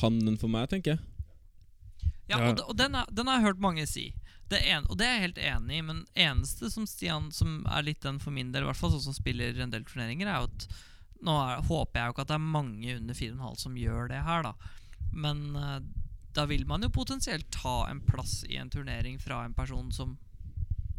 [0.00, 1.02] han enn for meg, tenker jeg.
[2.30, 2.52] Ja, Ja.
[2.52, 4.06] og, og den, er, den har jeg hørt mange si.
[4.48, 7.84] Det en, og det er jeg helt enig i, men eneste som Stian Som er
[7.86, 10.44] litt den for min del, i hvert fall sånn som spiller en del turneringer, er
[10.44, 10.66] jo at
[11.24, 14.24] Nå er, håper jeg jo ikke at det er mange under 4,5 som gjør det
[14.26, 14.72] her, da.
[15.14, 15.78] Men uh,
[16.36, 20.18] da vil man jo potensielt ta en plass i en turnering fra en person som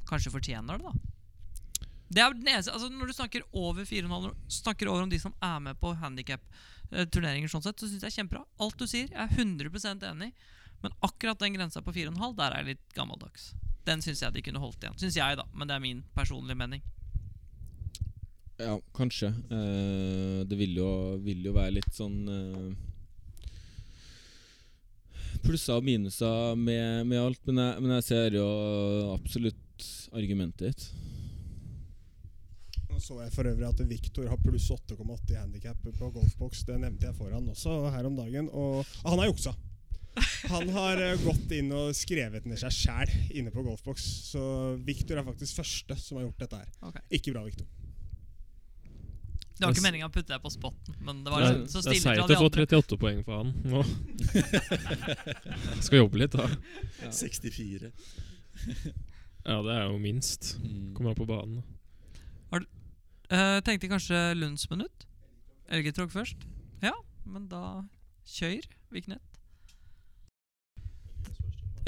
[0.10, 1.12] kanskje fortjener det, da.
[2.16, 4.28] Det er den eneste, altså Når du snakker over 4,5
[4.62, 8.12] Snakker over om de som er med på handikap-turneringer, sånn sett, så syns jeg det
[8.12, 8.44] er kjempebra.
[8.62, 10.30] Alt du sier, jeg er 100% enig.
[10.84, 13.54] Men akkurat den grensa på 4,5, der er jeg litt gammeldags.
[13.90, 14.98] Den syns jeg de kunne holdt igjen.
[15.02, 15.48] Syns jeg, da.
[15.54, 16.86] Men det er min personlige mening.
[18.58, 19.28] Ja, kanskje.
[19.52, 20.90] Eh, det vil jo,
[21.24, 22.70] vil jo være litt sånn eh,
[25.46, 28.46] Plusser og minuser med, med alt, men jeg, men jeg ser jo
[29.12, 30.86] absolutt argumentet ditt.
[32.90, 36.64] Nå så jeg for øvrig at Victor har pluss 8,8 i handikap på golfboks.
[36.66, 38.48] Det nevnte jeg for han også her om dagen.
[38.56, 39.54] Og han har juksa.
[40.48, 44.06] Han har eh, gått inn og skrevet ned seg sjæl inne på golfboks.
[44.32, 44.42] Så
[44.88, 46.72] Victor er faktisk første som har gjort dette her.
[46.90, 47.04] Okay.
[47.20, 47.68] Ikke bra, Victor.
[49.56, 51.82] Det var ikke meninga å putte deg på spotten, men det Det var er, så
[51.84, 53.84] stille det er seigt å få 38 poeng for han nå.
[55.86, 56.50] Skal jobbe litt, da.
[57.10, 57.92] 64.
[59.46, 60.56] Ja, det er jo minst.
[60.58, 60.96] Mm.
[60.98, 61.60] Kommer han på banen.
[63.30, 65.06] Eh, tenkte kanskje Lunds minutt.
[65.74, 66.46] Elgetråkk først.
[66.84, 66.94] Ja,
[67.26, 67.86] men da
[68.30, 69.40] kjør, Vignett.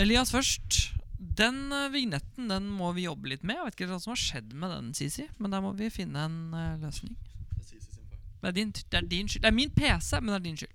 [0.02, 0.94] Elias først.
[1.18, 3.58] Den uh, vignetten den må vi jobbe litt med.
[3.58, 6.26] Jeg vet ikke hva som har skjedd med den, Sisi, men der må vi finne
[6.28, 7.16] en eh, løsning.
[8.42, 9.42] Det er, din, det er din skyld.
[9.44, 10.74] Det er min PC, men det er din skyld.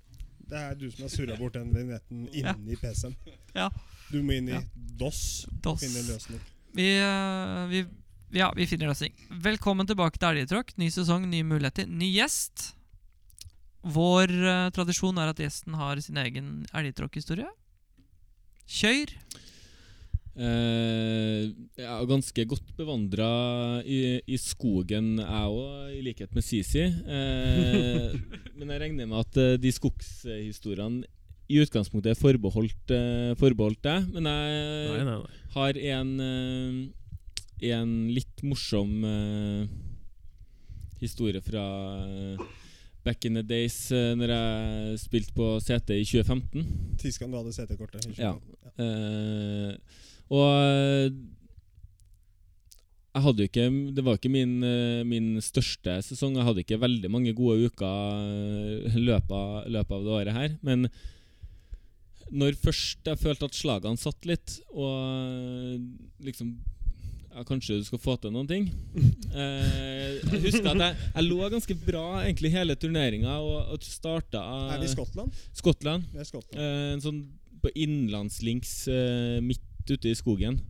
[0.53, 3.15] Det er du som har surra bort den vignetten inni PC-en.
[3.57, 3.69] Ja.
[4.11, 4.63] Du må inn i Ja.
[5.01, 5.81] DOS DOS.
[5.81, 6.41] finne en løsning.
[6.77, 7.85] Vi, eh, vi,
[8.37, 9.15] ja, vi finner løsning.
[9.45, 10.75] Velkommen tilbake til Elgetråkk.
[10.77, 12.75] Ny sesong, nye muligheter, ny gjest.
[13.83, 17.49] Vår uh, tradisjon er at gjesten har sin egen elgetråkkhistorie.
[18.71, 19.11] Kjør!
[20.33, 23.27] Eh, jeg er ganske godt bevandra
[23.85, 26.87] i, i skogen, jeg òg, i likhet med Sisi.
[26.89, 28.17] Uh,
[28.57, 31.05] men jeg regner med at uh, de skogshistoriene
[31.53, 34.07] i utgangspunktet er forbeholdt, eh, forbeholdt deg.
[34.15, 35.41] Men jeg Nei, nei, nei.
[35.53, 36.13] har en,
[37.69, 38.95] en litt morsom
[41.03, 41.67] historie fra
[43.05, 46.67] back in the days uh, Når jeg spilte på CT i 2015.
[47.03, 48.07] Sist gang du hadde CT-kortet.
[48.07, 48.23] Unnskyld.
[48.23, 48.35] Ja.
[48.81, 49.75] Eh,
[50.31, 51.09] og eh,
[53.13, 53.65] jeg hadde jo ikke
[53.97, 56.39] Det var ikke min, eh, min største sesong.
[56.39, 57.97] Jeg hadde ikke veldig mange gode uker
[58.89, 60.55] eh, løpet av, løpet av det året her.
[60.65, 60.87] Men
[62.33, 65.83] Når først jeg følte at slagene satt litt, og
[66.25, 66.55] liksom
[67.33, 68.71] ja, Kanskje du skal få til noen ting.
[69.33, 74.43] Eh, jeg husker at jeg, jeg lå ganske bra egentlig hele turneringa og, og starta
[74.75, 75.39] Er vi i Skottland?
[75.57, 76.05] Skottland.
[76.13, 76.59] Vi er Skottland.
[76.61, 77.23] Eh, en sånn
[77.63, 80.61] på innlandslinks eh, midt ute i skogen.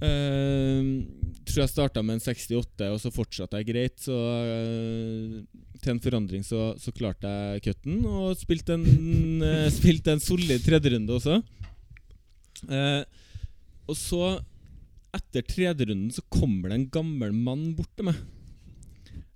[0.00, 1.02] Uh,
[1.44, 3.96] tror jeg starta med en 68, og så fortsatte jeg greit.
[4.00, 5.40] Så uh,
[5.80, 8.86] til en forandring så, så klarte jeg cutten, og spilte en,
[9.44, 11.40] uh, spilte en solid tredjerunde også.
[12.68, 13.02] Uh,
[13.90, 14.24] og så,
[15.16, 18.20] etter tredjerunden, så kommer det en gammel mann bort til meg.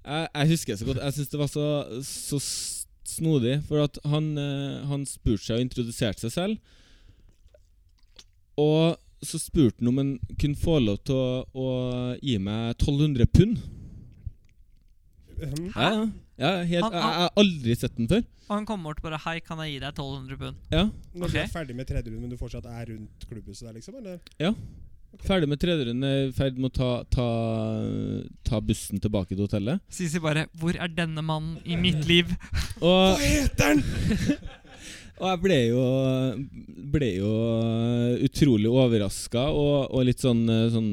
[0.04, 1.02] Jeg, jeg husker så godt.
[1.02, 1.66] Jeg syns det var så,
[2.04, 2.40] så
[3.08, 6.80] snodig, for at han, eh, han spurte seg og introduserte seg selv.
[8.61, 11.68] Og så spurte han om han kunne få lov til å, å
[12.20, 13.62] gi meg 1200 pund.
[15.34, 15.48] Hæ?
[15.74, 16.05] Ja, ja.
[16.38, 18.22] ja helt, Han- jeg, han- jeg har aldri sett den før.
[18.44, 20.57] Og han kommer bort bare Hei, kan jeg gi deg 1200 pund?
[20.70, 20.82] Ja,
[21.16, 23.94] Når du er ferdig med tredje runde, men du fortsatt er rundt klubbhuset der, liksom?
[23.96, 24.20] Eller?
[25.24, 27.26] Ferdig med tredje runde, i ferd med å ta, ta,
[28.44, 29.80] ta bussen tilbake til hotellet.
[29.88, 32.34] Sisi bare Hvor er denne mannen i mitt liv?
[32.82, 33.84] Og, Hva heter den?!
[35.20, 35.82] og jeg ble jo,
[36.94, 37.32] ble jo
[38.26, 40.88] utrolig overraska og, og litt sånn, eh, sånn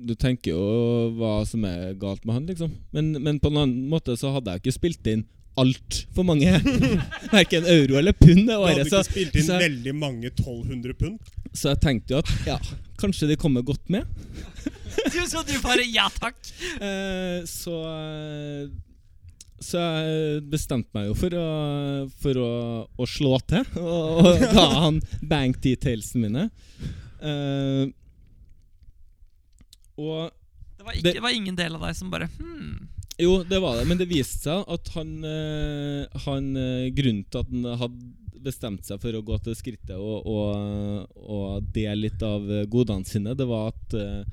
[0.00, 2.70] Du tenker jo hva som er galt med han, liksom.
[2.94, 5.26] Men, men på en annen måte så hadde jeg ikke spilt inn
[5.60, 6.54] altfor mange.
[7.34, 10.94] Verken euro eller pund det Du hadde ikke Så, spilt inn så- veldig mange 1200
[10.96, 11.18] pund?
[11.52, 12.56] så jeg tenkte jo at ja,
[13.02, 14.06] kanskje de kommer godt med.
[15.10, 16.36] Du, så du bare Ja takk.
[16.82, 18.64] Eh, så eh,
[19.60, 21.46] Så jeg bestemte meg jo for å,
[22.22, 22.50] for å,
[22.96, 26.46] å slå til og, og ga han bank detailsene mine.
[27.20, 27.90] Uh,
[30.00, 30.30] og
[30.78, 32.88] Det var, ikke, Det- det var ingen del av deg som bare hmm.
[33.20, 37.42] Jo, det var det, men det viste seg at han, eh, han eh, Grunnen til
[37.42, 42.22] at han hadde bestemt seg for å gå til skrittet og, og, og dele litt
[42.24, 42.40] av
[42.72, 44.24] godene sine, det var at eh,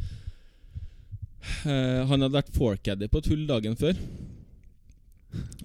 [2.07, 3.99] han hadde vært forecaddy på et hull dagen før.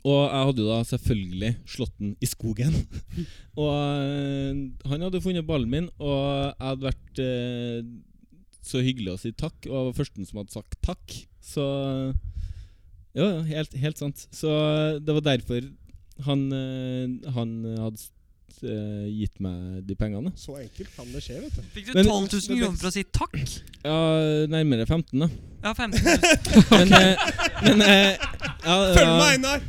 [0.03, 2.75] Og jeg hadde jo da selvfølgelig slått den i skogen.
[3.61, 7.93] og eh, han hadde funnet ballen min, og jeg hadde vært eh,
[8.63, 11.17] så hyggelig å si takk, og jeg var førsten som hadde sagt takk.
[11.43, 11.67] Så
[13.19, 14.27] ja, helt, helt sant.
[14.35, 14.51] Så
[15.03, 15.65] det var derfor
[16.27, 18.03] han, eh, han hadde
[18.63, 20.33] eh, gitt meg de pengene.
[20.39, 21.63] Så enkelt kan det skje, vet du.
[21.75, 23.37] Fikk du Men- 12 000 kroner for å si takk?
[23.85, 23.97] Ja,
[24.53, 25.29] nærmere 15, da.
[25.63, 26.37] Ja, 15 000.
[26.77, 27.27] Men, eh,
[27.63, 29.67] men eh, ja, Følg ja, med, Einar!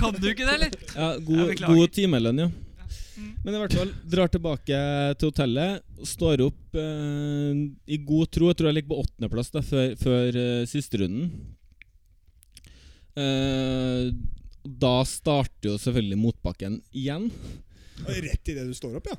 [0.00, 0.76] Kan du ikke det, eller?
[0.94, 1.74] ja, Jeg god, beklager.
[1.76, 2.50] god timelønn, ja.
[3.14, 3.32] Mm.
[3.44, 4.78] Men i hvert fall, drar tilbake
[5.20, 5.82] til hotellet.
[6.08, 7.60] Står opp eh,
[7.94, 8.48] i god tro.
[8.50, 11.28] Jeg tror jeg ligger på åttendeplass da, før, før eh, siste runden.
[13.14, 14.08] Eh,
[14.64, 17.28] da starter jo selvfølgelig motbakken igjen.
[18.02, 19.18] Rett idet du står opp, ja.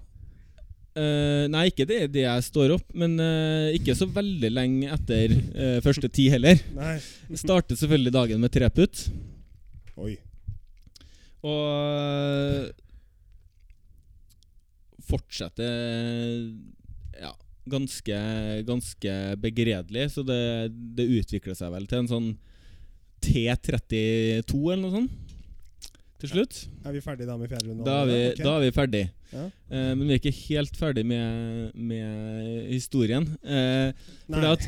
[0.96, 5.34] Uh, nei, ikke det, det jeg står opp, men uh, ikke så veldig lenge etter
[5.36, 6.62] uh, første ti heller.
[6.78, 6.96] Nei.
[7.36, 9.02] Startet selvfølgelig dagen med treputt.
[10.00, 10.14] Oi.
[11.46, 12.72] Og
[15.06, 15.76] fortsetter
[17.20, 17.34] ja,
[17.70, 18.22] ganske,
[18.66, 20.08] ganske begredelig.
[20.16, 22.32] Så det, det utvikler seg vel til en sånn
[23.26, 25.25] T32 eller noe sånt.
[26.26, 26.56] Til slutt.
[26.86, 27.86] Er vi ferdige da med fjerde runde?
[27.86, 28.44] Da er vi, okay.
[28.46, 29.04] da er vi ferdig.
[29.32, 29.44] Ja.
[29.46, 33.28] Eh, men vi er ikke helt ferdig med, med historien.
[33.46, 33.94] Eh,
[34.26, 34.66] for fordi at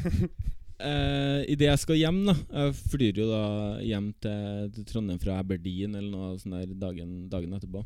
[0.85, 3.43] eh, Idet jeg skal hjem, da Jeg flyr jo da
[3.81, 7.83] hjem til, til Trondheim fra Aberdeen eller noe sånt der dagen, dagen etterpå.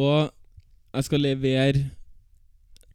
[0.00, 0.30] Og
[0.96, 1.84] jeg skal levere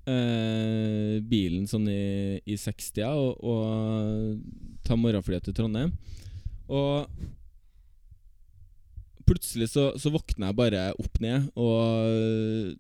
[0.10, 5.94] eh, bilen sånn i, i 60-a og, og ta morgenflyet til Trondheim.
[6.66, 7.06] Og
[9.26, 12.76] plutselig så, så våkner jeg bare opp ned og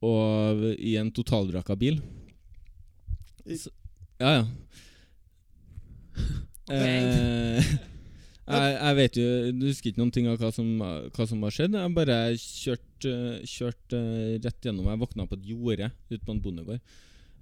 [0.00, 1.98] Og i en totalvraka bil.
[3.44, 3.68] Så,
[4.20, 4.44] ja, ja.
[6.70, 7.58] Eh,
[8.50, 9.26] jeg, jeg vet jo
[9.58, 11.76] Du husker ikke noen ting av hva som, hva som har skjedd.
[11.78, 13.12] Jeg bare kjørte
[13.48, 13.96] kjørt,
[14.44, 14.88] rett gjennom.
[14.90, 16.80] Jeg våkna på et jorde ute på en bondegård.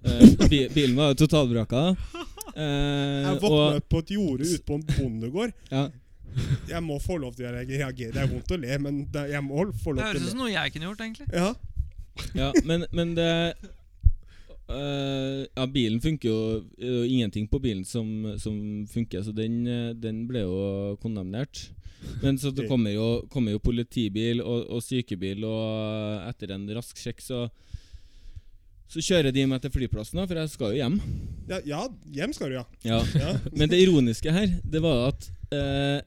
[0.03, 1.87] Eh, bilen var totalvraka.
[2.59, 5.51] Eh, Jeg våkna på et jorde ute på en bondegård.
[5.69, 5.83] ja,
[6.69, 8.11] Jeg må få lov til å reagere.
[8.13, 9.99] Det er vondt å le, men det, jeg må få lov til å le.
[9.99, 11.27] Det høres ut som noe jeg kunne gjort, egentlig.
[11.33, 11.49] Ja.
[12.37, 13.33] ja, men, men det
[14.69, 16.41] Uh, Ja, bilen funker jo
[16.77, 18.05] Det er jo ingenting på bilen som,
[18.37, 20.59] som funker, så den, eh, den ble jo
[21.01, 21.71] kondemnert.
[22.21, 27.01] Men så det kommer jo, kommer jo politibil og, og sykebil, og etter en rask
[27.01, 27.47] sjekk så
[28.89, 30.95] så kjører de meg til flyplassen, da, for jeg skal jo hjem.
[31.49, 32.63] Ja, ja, hjem skal du, ja.
[32.81, 33.01] Ja.
[33.21, 33.35] ja.
[33.53, 35.99] Men det ironiske her, det var at eh,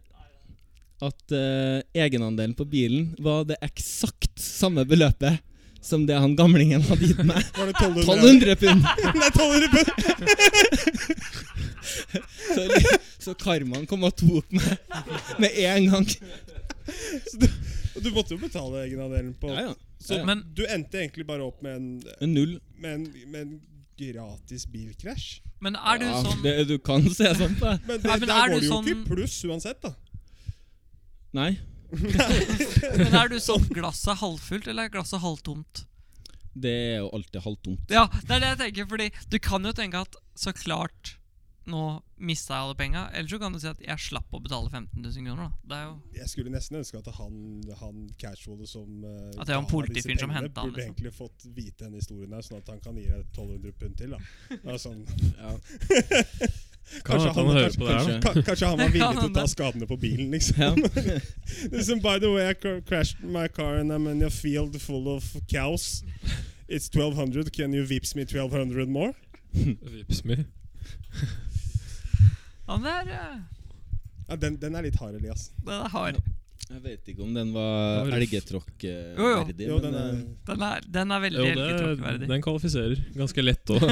[1.02, 5.40] at uh, egenandelen på bilen var det eksakt samme beløpet
[5.82, 7.42] som det han gamlingen hadde gitt meg.
[7.58, 8.54] Var det 1200?
[8.54, 8.80] 1200 pund!
[9.18, 9.88] Nei, 1200 pund!
[12.52, 12.62] Så,
[13.18, 14.76] så karmaen kom og tok meg
[15.42, 16.06] med en gang.
[17.96, 19.74] Og du måtte jo betale egenandelen på Ja, ja.
[20.02, 20.24] Så Ja.
[20.26, 22.60] Men- du endte egentlig bare opp med en, En null.
[22.78, 23.60] med en, med en
[23.98, 25.40] gratis bilkrasj?
[25.62, 27.78] Men er du ja, sånn det, Du kan se sånn på det.
[27.86, 29.92] Men, det, men der er går det jo sånn- ikke i pluss uansett, da.
[31.36, 31.52] Nei.
[32.98, 35.84] Men er du sånn glasset halvfullt eller er glasset halvtomt?
[36.52, 37.92] Det er jo alltid halvtomt.
[37.92, 41.16] Ja, det er det jeg tenker, fordi du kan jo tenke at så klart
[41.62, 43.02] nå mista jeg alle penga.
[43.14, 45.52] Eller så kan du si at jeg slapp å betale 15 000 kroner.
[45.62, 47.36] da Det er jo Jeg skulle nesten ønske at han,
[47.78, 50.90] han casuale som uh, At det var en politifyr som hentet han, Burde liksom.
[50.90, 54.16] egentlig fått vite denne historien her, sånn at han kan gi deg 1200 pund til.
[54.16, 55.06] da Det er sånn,
[55.38, 55.56] Ja.
[57.04, 58.42] Kan Kanskje han han- kanskje, kanskje.
[58.46, 60.82] Kanskje han var villig til å ta skadene på bilen, liksom.
[60.82, 61.18] Ja.
[61.72, 65.08] Listen, by the way, I cr- crashed my car and I'm in a field full
[65.08, 66.02] of cows.
[66.68, 67.50] It's 1200.
[67.52, 69.14] Can you vips me 1200 more?
[69.54, 70.36] Vips me.
[72.68, 73.40] han er, eh,
[74.28, 75.50] Ja, den, den er litt hard, Elias.
[75.64, 76.20] den er hard.
[76.72, 79.66] Jeg vet ikke om den var elgetråkkverdig.
[79.66, 80.12] Jo, den er
[80.46, 82.28] Den er, den er veldig elgetråkkverdig.
[82.30, 83.02] den kvalifiserer.
[83.18, 83.82] Ganske lett òg.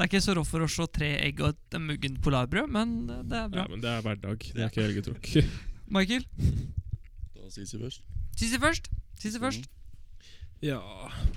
[0.00, 2.92] Det er ikke så rått for å å tre egg og et muggent polarbrød, men
[3.28, 3.66] det er bra.
[3.66, 4.46] Ja, men det er hverdag.
[4.56, 5.26] Det er ikke helgetråkk.
[5.94, 6.24] Michael,
[7.36, 8.00] Da sies vi først.
[8.40, 8.88] Sisi først.
[9.20, 9.68] Sisi først.
[10.64, 10.78] Ja,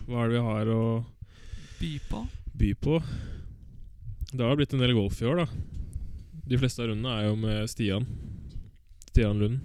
[0.08, 0.80] hva er det vi har å
[1.82, 2.22] By på.
[2.56, 3.02] by på?
[4.32, 5.48] Det har blitt en del golf i år, da.
[6.48, 8.08] De fleste av rundene er jo med Stian.
[9.10, 9.60] Stian Lund.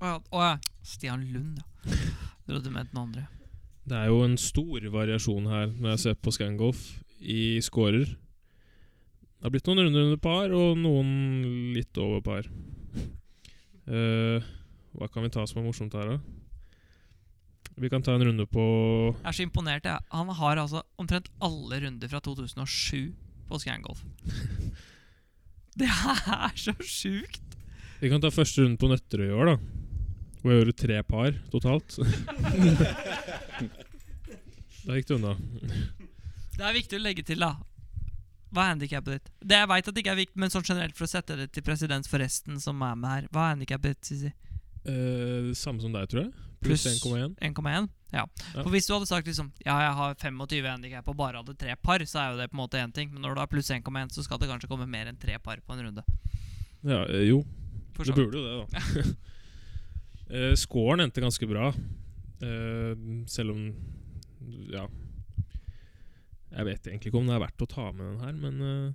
[0.00, 0.56] Å ja, å ja.
[0.80, 1.92] Stian Lund, ja.
[1.92, 3.28] Jeg trodde du mente noen andre.
[3.84, 6.82] Det er jo en stor variasjon her når jeg ser på Scangolf
[7.20, 8.16] i scorer.
[9.42, 11.08] Det har blitt noen runder under par, og noen
[11.74, 12.46] litt over par.
[13.90, 14.38] Uh,
[14.94, 16.22] hva kan vi ta som er morsomt her, da?
[17.82, 18.62] Vi kan ta en runde på
[19.16, 19.82] Jeg er så imponert.
[19.82, 19.98] Jeg.
[20.14, 23.10] Han har altså omtrent alle runder fra 2007
[23.50, 24.06] på Scangolf.
[25.80, 27.58] Det er så sjukt!
[27.98, 29.58] Vi kan ta første runde på Nøtterøy i år, da.
[30.38, 31.98] Hvor jeg gjorde tre par totalt.
[34.86, 35.34] da gikk det unna.
[36.54, 37.58] Det er viktig å legge til, da.
[38.52, 39.32] Hva er handikappet ditt?
[39.40, 41.48] Det Jeg vet at det ikke er viktig, men sånn generelt for å sette det
[41.56, 43.28] til presedens for resten som er med her.
[43.32, 44.32] Hva er handikappet ditt, Sisi?
[44.82, 46.32] Uh, samme som deg, tror jeg.
[46.62, 47.36] Pluss Pluss 1,1.
[47.40, 47.88] 1,1?
[48.12, 48.26] Ja.
[48.52, 51.74] For hvis du hadde sagt liksom Ja, jeg har 25 handikap og bare hadde tre
[51.80, 53.10] par, så er jo det på en måte én ting.
[53.12, 55.62] Men når du har pluss 1,1, så skal det kanskje komme mer enn tre par
[55.64, 56.04] på en runde.
[56.84, 57.42] Ja, eh, jo.
[57.98, 59.14] Det burde jo det, da.
[60.34, 61.72] uh, Scoren endte ganske bra.
[62.42, 63.64] Uh, selv om
[64.72, 64.86] Ja.
[66.52, 68.94] Jeg vet egentlig ikke om det er verdt å ta med den her, men uh,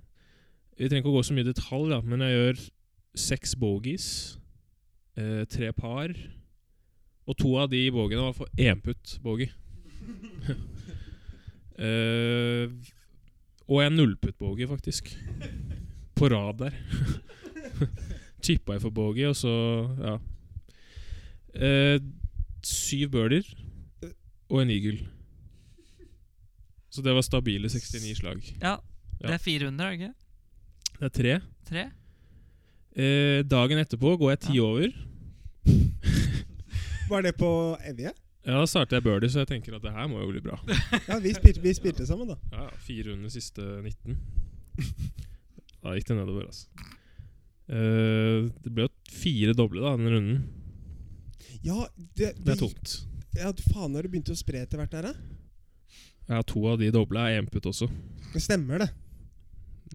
[0.78, 2.60] Vi trenger ikke å gå så mye i detalj, da, men jeg gjør
[3.18, 4.08] seks bogies,
[5.18, 6.14] uh, tre par,
[7.28, 9.50] og to av de bogiene var for énputt bogie.
[11.82, 12.70] uh,
[13.68, 15.10] og en nullputt-bogie, faktisk.
[16.16, 16.78] På rad der.
[18.44, 19.54] Chippa jeg for bogey, og så
[19.98, 20.18] Ja.
[21.58, 22.00] Eh,
[22.62, 23.46] syv birdier
[24.48, 25.08] og en eagle.
[26.90, 28.42] Så det var stabile 69 slag.
[28.62, 28.76] Ja,
[29.20, 30.14] det er fire runder, er det ikke?
[30.98, 31.34] Det er tre.
[31.68, 31.82] Tre?
[32.98, 34.64] Eh, dagen etterpå går jeg ti Ja.
[34.64, 34.88] over.
[37.10, 37.50] Var det på
[37.88, 38.10] Evje?
[38.46, 40.56] Ja, Da starter jeg birdie, så jeg tenker at det her må jo bli bra.
[41.08, 42.36] Ja, vi spilte, vi spilte sammen, da.
[42.52, 44.16] Ja, ja, Fire under siste 19.
[45.82, 46.66] Da gikk det nedover, altså.
[47.68, 50.38] Eh, det ble jo fire doble da, den runden.
[51.64, 51.84] Ja,
[52.16, 52.94] det, Det er tungt.
[53.36, 55.14] Ja, faen, har du begynt å spre etter hvert der, da?
[56.28, 57.88] Ja, To av de doble er énputt også.
[58.34, 58.90] Det stemmer, det.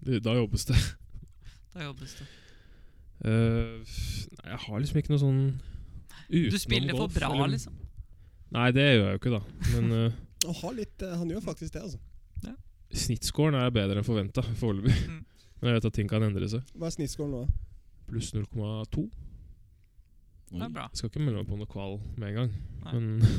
[0.04, 0.76] Det- Da jobbes det.
[1.74, 2.26] Da jobbes det.
[3.24, 5.38] Uh, nei, jeg har liksom ikke noe sånn
[6.28, 7.76] utenom Du spiller for golf, bra, eller- liksom.
[8.54, 9.42] Nei, det gjør jeg jo ikke, da.
[9.74, 10.10] Men uh,
[10.44, 11.98] Han, har litt, eh, han gjør faktisk det, altså.
[12.94, 14.94] snittscoren er bedre enn forventa foreløpig.
[15.08, 15.22] Mm.
[15.62, 16.62] Men jeg vet at ting kan endre seg.
[16.76, 17.44] Hva er snittscoren nå?
[18.10, 19.06] Pluss 0,2.
[20.52, 20.84] Det er bra.
[20.92, 22.52] Jeg skal ikke melde meg på noe kval med en gang.
[22.84, 22.92] Nei.
[22.92, 23.32] Men Ja,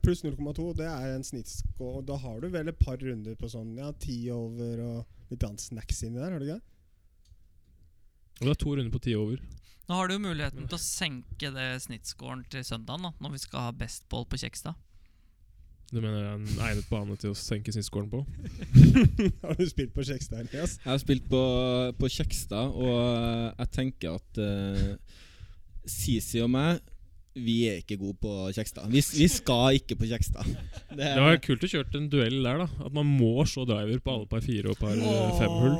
[0.00, 1.98] Pluss 0,2, det er en snittscore.
[2.00, 5.44] Og da har du vel et par runder på sånn ja, ti over og litt
[5.44, 6.68] annet snacks inni der, har du ikke det?
[8.42, 9.42] og det er to runder på ti over.
[9.86, 13.42] Nå har du jo muligheten til å senke det snittscoren til søndagen, da, når vi
[13.44, 14.78] skal ha best ball på Kjekstad.
[15.92, 18.22] Du mener det er en egnet bane til å senke snittscoren på?
[19.44, 20.78] har du spilt på Kjekstad, Elias?
[20.80, 21.42] Jeg har spilt på,
[21.98, 22.98] på Kjekstad, og
[23.60, 25.20] jeg tenker at uh,
[25.86, 26.80] Sisi og meg
[27.34, 28.88] vi er ikke gode på Kjekstad.
[28.92, 30.48] Vi, vi skal ikke på Kjekstad.
[30.92, 32.66] Det, Det var kult å kjøre en duell der, da.
[32.84, 35.32] At man må se driver på alle par fire og par oh.
[35.38, 35.78] fem hull.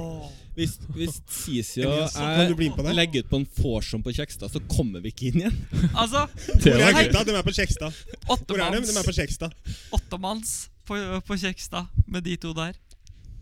[0.57, 4.05] Hvis, hvis Sisi og Elias, kan du bli med på legger ut på en vorsom
[4.05, 5.61] på Kjekstad, så kommer vi ikke inn igjen.
[6.03, 7.25] Altså, Hvor er gutta?
[7.29, 8.01] De er på Kjekstad.
[8.27, 8.83] Hvor er de?
[8.89, 9.55] De er på Kjekstad.
[9.97, 10.57] åttemanns
[10.89, 10.99] på,
[11.29, 12.77] på Kjekstad med de to der.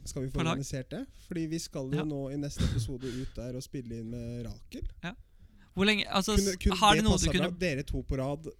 [0.04, 1.04] Skal vi få organisert det?
[1.26, 2.04] Fordi vi skal jo Ja.
[2.04, 4.86] nå i neste episode ut der og spille inn med Rakel.
[5.74, 7.60] Hvor lenge Altså, Kunne, kunne har de det noe du kunne bra?
[7.62, 8.50] Dere to på rad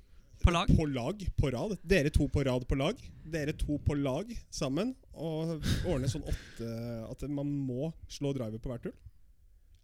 [0.41, 0.71] på lag?
[0.73, 1.77] På lag på rad.
[1.85, 3.01] Dere to på rad på lag.
[3.29, 4.95] Dere to på lag sammen.
[5.13, 6.71] Og ordne sånn åtte
[7.11, 8.97] At man må slå driver på hvert hull.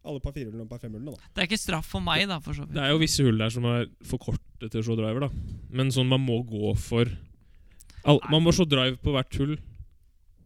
[0.06, 1.28] Alle par firehjulene og par femhjulene, da.
[1.34, 3.50] Det er ikke straff for meg, da, for så Det er jo visse hull der
[3.50, 5.56] som er for korte til å slå driver, da.
[5.74, 7.10] Men sånn man må gå for
[8.06, 9.56] all, Man må slå drive på hvert hull,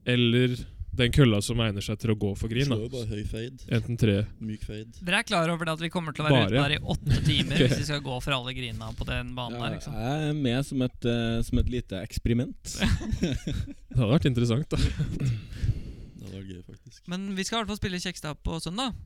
[0.08, 0.56] eller
[0.90, 2.66] den kølla som egner seg til å gå for grin.
[2.66, 3.66] Slår bare høy fade.
[3.70, 4.90] Enten tre Myk fade.
[4.98, 6.80] Dere er klar over det at vi kommer til å være Bare, ute der i
[6.94, 7.68] åtte timer okay.
[7.68, 10.00] hvis vi skal gå for alle grina på den banen Ja, der, liksom.
[10.00, 12.74] jeg er med som et, uh, som et lite eksperiment.
[13.90, 14.78] Det hadde vært interessant, da.
[14.80, 17.00] Det hadde vært gøy, faktisk.
[17.10, 18.98] Men vi skal i hvert fall spille Kjekstad på søndag.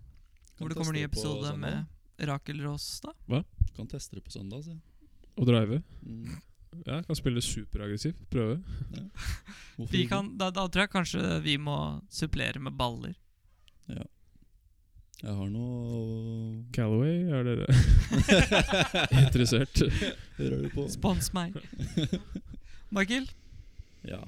[0.58, 3.16] Hvor det kommer ny episode med Rakel Råstad.
[3.74, 4.82] Kan teste det på søndag, sier jeg.
[5.40, 5.80] Og drive.
[6.06, 6.36] Mm.
[6.86, 8.18] Ja, kan spille superaggressivt.
[8.32, 8.58] Prøve.
[8.96, 9.04] Ja.
[9.94, 11.76] Vi kan, da, da tror jeg kanskje vi må
[12.12, 13.14] supplere med baller.
[13.90, 14.04] Ja.
[15.24, 17.66] Jeg har noe Callaway, er dere
[19.24, 19.82] interessert?
[20.38, 20.84] Hører du på?
[20.92, 21.56] Spons meg.
[22.94, 23.26] Michael?
[24.06, 24.20] Ja.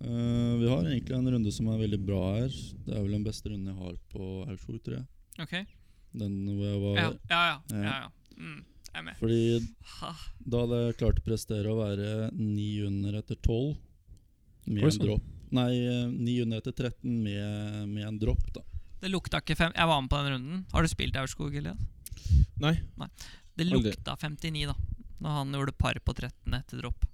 [0.00, 2.54] Uh, vi har egentlig en runde som er veldig bra her.
[2.86, 5.06] Det er vel den beste runden jeg har på Aursvog, tror jeg.
[5.44, 5.54] Ok.
[6.20, 7.12] Den hvor jeg var Ja, ja.
[7.30, 7.82] ja, Ja.
[7.84, 8.08] ja, ja.
[8.40, 9.18] Mm, jeg er med.
[9.20, 9.42] Fordi
[10.44, 13.76] da hadde jeg klart å prestere å være ni under etter tolv
[14.66, 15.06] med en sann.
[15.06, 15.28] dropp.
[15.50, 15.70] Nei,
[16.14, 18.62] ni under etter 13 med, med en dropp, da.
[19.00, 20.64] Det lukta ikke fem Jeg var med på den runden.
[20.74, 21.78] Har du spilt Aurskog, Elias?
[22.60, 22.74] Nei.
[23.56, 24.76] Det lukta 59, da.
[25.20, 27.06] Når han gjorde par på 13 etter dropp.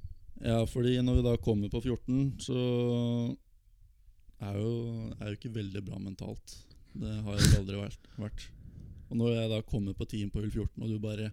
[0.42, 2.58] Ja, fordi når vi da kommer på 14, så
[4.44, 4.72] er jo,
[5.16, 6.58] er jo ikke veldig bra mentalt.
[6.96, 8.10] Det har jeg aldri vært.
[8.20, 8.46] vært.
[9.10, 11.30] Og når jeg da kommer på team på hull 14, og du bare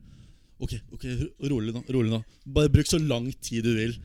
[0.63, 1.05] Ok, ok,
[1.51, 1.81] rolig nå.
[1.91, 2.21] rolig nå
[2.55, 3.97] Bare bruk så lang tid du vil.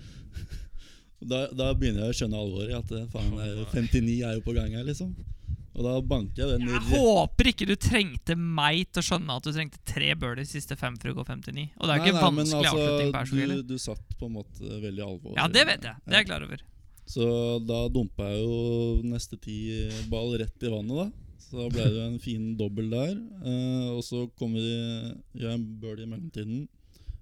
[1.19, 2.77] Da, da begynner jeg å skjønne alvoret.
[2.79, 5.09] At eh, faen, det er 59 er jo på gang her, liksom.
[5.75, 9.35] Og da banker jeg den Jeg rett- håper ikke du trengte meg til å skjønne
[9.39, 11.65] at du trengte tre birdies siste fem for å gå 59.
[11.79, 14.29] Og det er jo ikke Nei, vanskelig men vanskelig avslutning Aurskog du, du satt på
[14.31, 15.35] en måte veldig alvor.
[15.39, 16.03] Ja, det vet jeg.
[16.07, 16.63] Det er jeg klar over.
[17.09, 17.29] Så
[17.67, 18.57] da dumpa jeg jo
[19.11, 19.59] neste ti
[20.11, 21.28] ball rett i vannet, da.
[21.39, 23.15] Så da ble det en fin dobbel der.
[23.47, 24.75] Eh, og så kommer vi
[25.41, 26.67] gjør jeg en birdie i mellomtiden.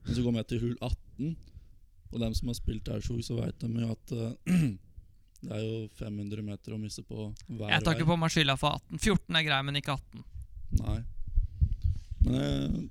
[0.07, 1.37] Og så kommer jeg til hull 18.
[2.13, 4.67] Og dem som har spilt Aurskog, så veit de jo at eh,
[5.47, 7.71] det er jo 500 meter å misse på hver vei.
[7.75, 8.99] Jeg tar ikke på meg skylda for 18.
[9.05, 10.27] 14 er grei, men ikke 18.
[10.83, 10.99] Nei.
[12.27, 12.85] Men jeg,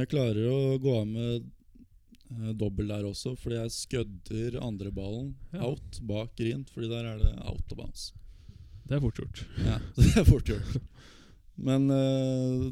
[0.00, 5.34] jeg klarer å gå av med eh, dobbel der også, fordi jeg skødder andre ballen
[5.54, 5.66] Ja.
[5.70, 8.08] out bak green, fordi der er det out of bounds.
[8.90, 9.44] Det er fort gjort.
[9.62, 10.80] Ja, det er fort gjort.
[11.60, 12.64] Men eh,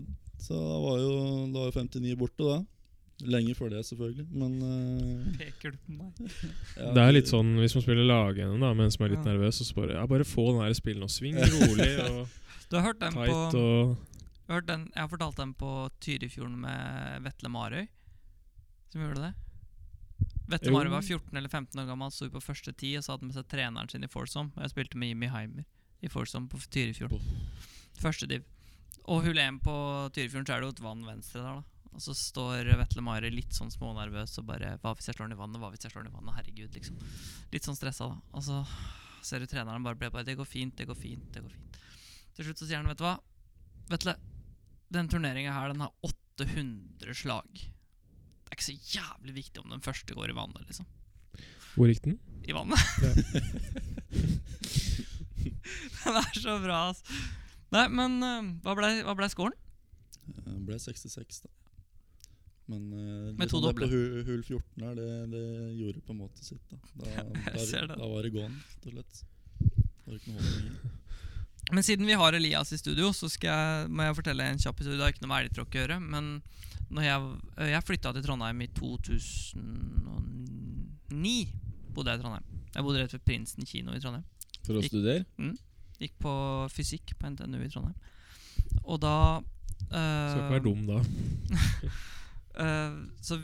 [0.43, 1.13] så da var jo
[1.55, 2.59] da var 59 borte, da.
[3.27, 4.27] Lenge før det, selvfølgelig.
[4.31, 6.21] Men eh, Peker du på meg?
[6.79, 9.33] ja, Det er litt sånn hvis man spiller lagende da mens man er litt Ja.
[9.33, 12.29] nervøs, og så bare ja, bare få den der spillen og sving rolig og
[12.71, 13.27] Du har hørt den på
[13.59, 13.97] og
[14.49, 17.89] hørt den, Jeg har fortalt den på Tyrifjorden med Vetle Marøy,
[18.93, 19.35] som gjorde det.
[20.49, 23.27] Vetle Marøy var 14 eller 15 år gammel, sto på første ti og så hadde
[23.27, 25.67] han med seg treneren sin i forsom, Og jeg spilte med Jimmy Heimer
[26.05, 27.23] i Forsome på Tyrifjorden.
[27.99, 28.47] Første div.
[29.09, 29.75] Og hull 1 på
[30.15, 31.79] Tyrifjorden så er det jo et vann venstre der, da.
[31.97, 35.39] Og så står Vetle Mari litt sånn smånervøs og bare Hva hvis jeg slår den
[35.39, 35.59] i vannet?
[35.59, 36.37] Hva hvis jeg slår den i vannet?
[36.37, 36.99] Herregud, liksom.
[37.55, 38.21] Litt sånn stressa, da.
[38.37, 38.61] Og så
[39.25, 41.81] ser du treneren bare ble bare Det går fint, det går fint, det går fint.
[42.37, 43.17] Til slutt så sier han, vet du hva?
[43.89, 44.15] Vetle,
[44.95, 47.49] den turneringa her, den har 800 slag.
[47.59, 50.87] Det er ikke så jævlig viktig om den første går i vannet, liksom.
[51.75, 52.21] Hvor gikk den?
[52.47, 52.79] I vannet.
[56.05, 57.21] den er så bra, altså.
[57.75, 59.57] Nei, men eh, hva ble, hva ble scoren?
[60.29, 61.53] Det ble 66, da.
[62.69, 65.45] Men uh, Med det på hull, hull 14 her, det, det
[65.79, 66.61] gjorde på en måte sitt.
[66.69, 67.23] Da, da,
[67.57, 69.23] der, da, var det gone, rett og slett.
[69.57, 70.77] Det var ikke noe holdning.
[71.73, 74.79] Men siden vi har Elias i studio, så skal jeg, må jeg fortelle en kjapp
[74.81, 74.97] historie.
[74.97, 75.99] Det har ikke noe med elgtråkk å gjøre.
[76.01, 76.25] Men
[76.89, 77.19] når jeg,
[77.73, 81.35] jeg flytta til Trondheim i 2009,
[81.93, 82.47] bodde jeg i Trondheim.
[82.73, 84.27] Jeg bodde rett ved Prinsen kino i Trondheim.
[84.69, 85.25] For å Gikk- studere?
[85.99, 86.33] Gikk på
[86.71, 87.97] fysikk på NTNU i Trondheim.
[88.85, 90.99] Og da uh, Skal ikke være dum da.
[92.61, 93.41] uh, Så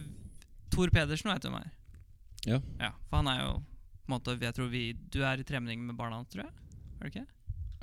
[0.75, 1.71] Tor Pedersen vet du hvem er?
[2.45, 2.59] Ja.
[2.81, 2.91] ja.
[3.09, 3.53] For han er jo
[4.05, 6.53] på en måte, jeg tror vi, Du er i tremenning med barna hans, tror jeg?
[7.01, 7.27] Er du ikke?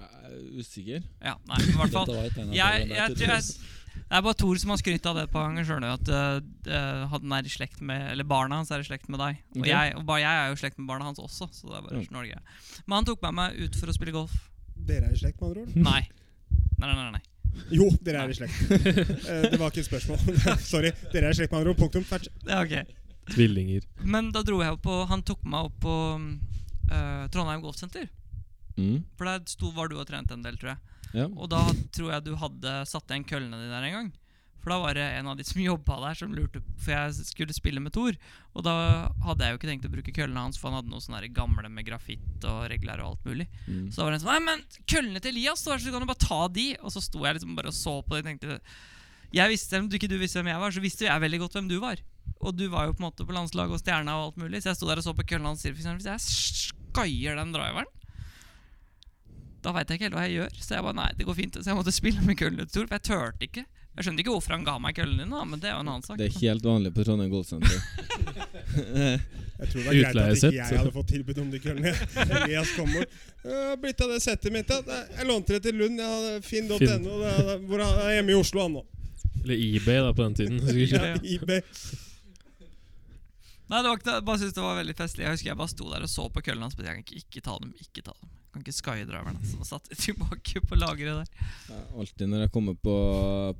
[0.02, 1.06] Jeg er usikker.
[1.22, 2.12] Ja, nei, i hvert fall.
[2.12, 5.47] Jeg- det jeg jeg- Det er bare Thor som har skrytt av det et par
[5.47, 5.66] ganger.
[5.68, 6.12] Skjønner du At
[6.68, 9.41] uh, han er i slekt med Eller barna hans er i slekt med deg.
[9.56, 9.72] Og, okay.
[9.72, 11.47] jeg, og bare jeg er jo i slekt med barna hans også.
[11.52, 12.39] Så det er bare sånn Norge.
[12.88, 14.32] Men han tok med meg ut for å spille golf.
[14.76, 15.76] Dere er i slekt, med andre ord?
[15.89, 16.02] Nei.
[16.80, 17.12] Nei, nei, nei.
[17.20, 17.24] nei.
[17.76, 18.56] Jo, dere er i slekt.
[19.32, 20.58] Eh, det var ikke et spørsmål.
[20.64, 20.91] Sorry.
[21.12, 21.82] Dere er i slekt med andre ord.
[21.84, 22.08] Punktum.
[22.08, 22.32] Ferdig.
[22.47, 22.95] Ja, ok.
[23.36, 23.84] Tvillinger.
[24.04, 28.08] Men da dro jeg opp på Han tok meg opp på uh, Trondheim Golfsenter.
[28.78, 29.03] Mm.
[29.17, 30.97] For der sto, var du og trente en del, tror jeg.
[31.11, 31.28] Ja.
[31.28, 31.61] Og da
[31.91, 34.11] tror jeg du hadde satt igjen køllene dine der en gang.
[34.61, 37.55] For da var det en av de som jobba der, som lurte For jeg skulle
[37.55, 38.17] spille med Thor.
[38.53, 38.76] Og da
[39.26, 41.72] hadde jeg jo ikke tenkt å bruke køllene hans, for han hadde noe sånne gamle
[41.72, 43.49] med grafitt og regler og alt mulig.
[43.65, 43.89] Mm.
[43.89, 46.28] Så da var det en sånn Nei, men køllene til Elias så kan du bare
[46.28, 46.67] ta de.
[46.82, 48.59] Og så sto jeg liksom bare og så på det og tenkte
[49.32, 51.57] Jeg visste, Om du ikke du visste hvem jeg var, så visste jeg veldig godt
[51.57, 52.03] hvem du var.
[52.41, 54.72] Og du var jo på en måte på landslaget og stjerna og alt mulig, så
[54.72, 55.65] jeg sto der og så på køllene hans.
[55.65, 57.89] Hvis jeg skaier den driveren
[59.62, 60.57] da veit jeg ikke helt hva jeg gjør.
[60.62, 62.88] Så jeg bare nei, det går fint Så jeg måtte spille med køllene til Thor,
[62.89, 63.66] for jeg turte ikke.
[63.91, 65.89] Jeg skjønte ikke hvorfor han ga meg køllene din, da, men det er jo en
[65.91, 66.18] annen sak.
[66.18, 67.82] Det er helt vanlig på Trondheim Golfsenter.
[69.62, 71.91] Jeg tror det var greit at ikke jeg hadde fått tilbud om de køllene.
[72.39, 73.03] Elias kommer.
[73.45, 75.01] «Øh, 'Blitt av det settet mitt?' Ja.
[75.20, 75.99] Jeg lånte det til Lund.
[76.01, 76.80] Jeg hadde Finn.no.
[76.82, 77.05] Finn.
[77.05, 78.82] er- Hvor er jeg hjemme i Oslo, han nå.
[79.43, 80.57] Eller eBay da på den tiden.
[80.89, 81.62] Ja, eBay.
[83.70, 84.16] Nei, det var ikke.
[84.18, 85.24] Jeg bare synes det var veldig festlig.
[85.28, 86.76] Jeg husker jeg bare sto der og så på køllene hans.
[86.82, 88.30] ikke, ikke ta dem, ikke ta dem.
[88.52, 89.38] Kan ikke skydriveren.
[89.47, 91.45] Så satt tilbake på lageret der.
[91.72, 92.95] Ja, alltid når jeg kommer på,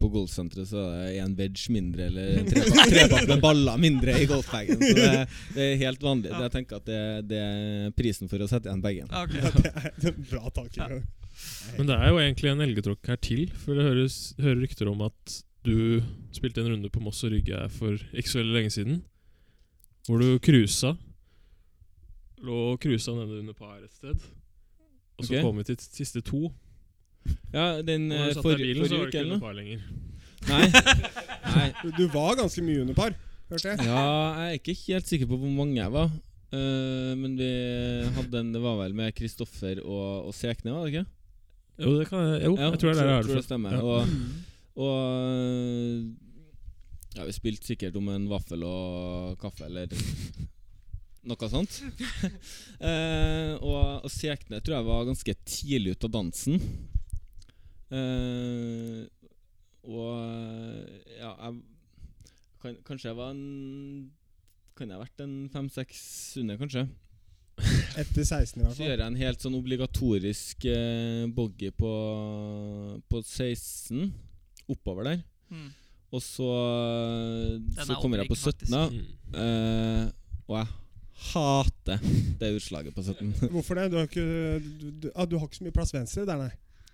[0.02, 4.18] på golfsenteret, så er det en wedge mindre eller en trepakke trepakke med baller mindre
[4.20, 4.82] i golfbagen.
[4.82, 5.14] Så det,
[5.56, 6.34] det er helt vanlig.
[6.34, 6.42] Ja.
[6.48, 7.00] Jeg tenker at det,
[7.32, 9.08] det er prisen for å sette igjen bagen.
[9.12, 9.24] Ja.
[9.32, 9.54] Ja,
[10.02, 11.06] det er bra tankegang.
[11.78, 13.48] Men det er jo egentlig en elgetråkk her til.
[13.64, 16.02] For det høres, hører rykter om at du
[16.36, 19.00] spilte en runde på Moss og Rygge for ikke så veldig lenge siden.
[20.08, 20.96] Hvor du cruisa.
[22.42, 24.18] Lå og cruisa nede under par et sted.
[25.22, 25.44] Og så okay.
[25.46, 26.50] kom vi til siste to.
[27.54, 29.46] Ja, den eh, forrige bilen, så var forrige uke ikke eller under noe?
[29.46, 29.80] par lenger.
[30.50, 30.66] Nei.
[31.54, 31.68] Nei.
[31.98, 33.14] Du, var ganske mye under par,
[33.52, 33.86] hørte jeg.
[33.86, 34.04] Ja,
[34.40, 36.10] jeg er ikke helt sikker på hvor mange jeg var.
[36.52, 37.48] Uh, men vi
[38.12, 41.06] hadde en Det var vel med Kristoffer og, og Sekne, var det ikke?
[41.82, 43.46] Jo, det kan jeg, jo, jeg tror det er der jeg har det det fra.
[43.46, 43.72] stemmer.
[43.72, 43.82] Ja.
[43.82, 44.02] Og,
[44.82, 44.98] og
[47.16, 49.88] ja, vi spilte sikkert om en vaffel og kaffe eller
[51.28, 51.82] noe sånt.
[52.82, 56.62] uh, og, og Sekne tror jeg var ganske tidlig ute av dansen.
[57.92, 59.04] Uh,
[59.82, 60.16] og
[61.18, 61.56] ja, jeg
[62.62, 64.12] kan, Kanskje jeg var en
[64.78, 66.04] Kan jeg ha vært en fem-seks
[66.40, 66.86] under, kanskje?
[68.00, 68.78] Etter 16 i hvert fall.
[68.78, 71.92] Så gjør jeg en helt sånn obligatorisk uh, boggy på,
[73.12, 74.08] på 16,
[74.72, 75.20] oppover der.
[75.52, 75.68] Mm.
[76.12, 76.48] Og så,
[77.76, 78.72] så er kommer jeg på 17.
[78.72, 79.04] Mm.
[79.36, 80.08] uh,
[80.48, 80.72] og jeg
[81.32, 82.02] hater
[82.40, 83.34] det utslaget på 17.
[83.54, 83.92] Hvorfor det?
[83.92, 86.52] Du har ikke, du, du, ah, du har ikke så mye plass venstre der, nei.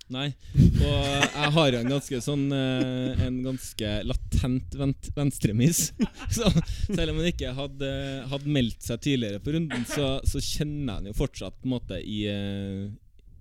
[0.07, 0.29] Nei.
[0.55, 4.77] Og jeg har en ganske sånn eh, En ganske latent
[5.17, 5.89] venstremis.
[6.37, 6.47] Så
[6.85, 7.89] selv om han ikke hadde,
[8.31, 11.75] hadde meldt seg tidligere på runden, så, så kjenner jeg han jo fortsatt på en
[11.75, 12.87] måte i, eh,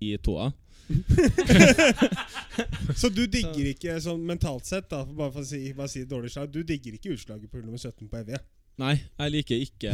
[0.03, 0.51] i tåa.
[2.99, 6.31] Så du digger ikke sånn mentalt sett, da, bare for å si, bare si dårlig
[6.35, 8.39] slag, du digger ikke utslaget på hull nummer 17 på Evje?
[8.77, 9.91] Nei, jeg liker ikke,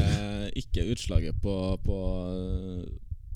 [0.59, 1.53] ikke utslaget på,
[1.85, 1.97] på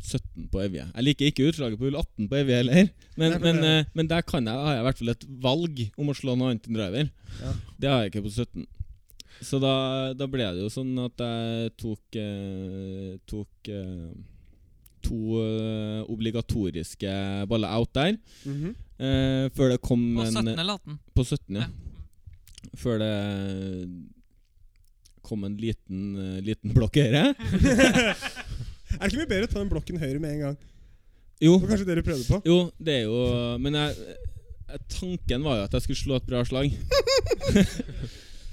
[0.03, 0.85] 17 på Evje.
[0.93, 2.89] Jeg liker ikke utslaget på hull 18 på Evje heller.
[3.15, 5.27] Men, Nei, men, men, eh, men der kan jeg, har jeg i hvert fall et
[5.43, 7.11] valg om å slå noe annet enn driver.
[7.41, 7.53] Ja.
[7.79, 8.67] Det har jeg ikke på 17.
[9.47, 9.73] Så da,
[10.17, 14.11] da ble det jo sånn at jeg tok, eh, tok eh,
[15.07, 17.13] to eh, obligatoriske
[17.49, 18.17] baller out der.
[18.43, 18.75] Mhm.
[18.99, 20.99] eh, før det kom På en 17 eller 18?
[21.15, 21.67] På 17, ja.
[21.67, 22.71] Ja.
[22.77, 23.13] Før det
[25.28, 27.25] kom en liten, uh, liten blokk høyre.
[28.97, 30.57] Er det ikke mye bedre å ta den blokken høyre med en gang?
[31.43, 32.38] Jo, Det var kanskje det du prøvde på?
[32.47, 33.17] jo, det er jo
[33.61, 34.15] Men jeg,
[34.89, 36.71] tanken var jo at jeg skulle slå et bra slag.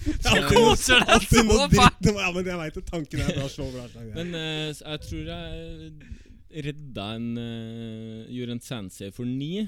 [0.04, 1.40] Ja, Du koser deg så
[1.72, 2.10] fælt!
[2.10, 3.46] Ja, men jeg vet at tanken er bra.
[3.48, 4.10] Slå bra slag.
[4.10, 4.14] ja.
[4.18, 9.64] Men uh, jeg tror jeg redda en uh, Gjorde en sandsave for ni.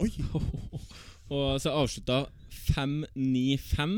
[0.00, 0.08] Oi!
[1.34, 2.22] Og så avslutta
[2.66, 3.94] 5-9-5.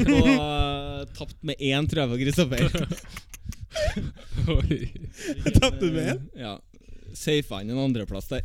[0.00, 2.62] Og uh, tapt med én, tror jeg, for Kristoffer.
[5.60, 6.26] Tapte du med én?
[6.38, 6.56] Ja.
[7.14, 8.42] Safa inn en andreplass der.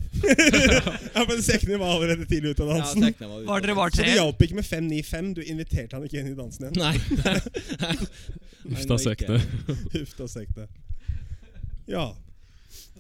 [1.14, 3.03] Ja, men Sekne var allerede tidlig ute av dansen.
[3.03, 3.47] Ja, var ute.
[3.47, 4.08] Var dere Så tre?
[4.08, 5.30] det hjalp ikke med 5-9-5.
[5.38, 6.80] Du inviterte han ikke inn i dansen igjen.
[6.82, 6.95] Nei.
[8.66, 9.39] Hufta da, Sekne.
[9.93, 10.68] Huff da, Sekne.
[11.86, 12.06] Ja.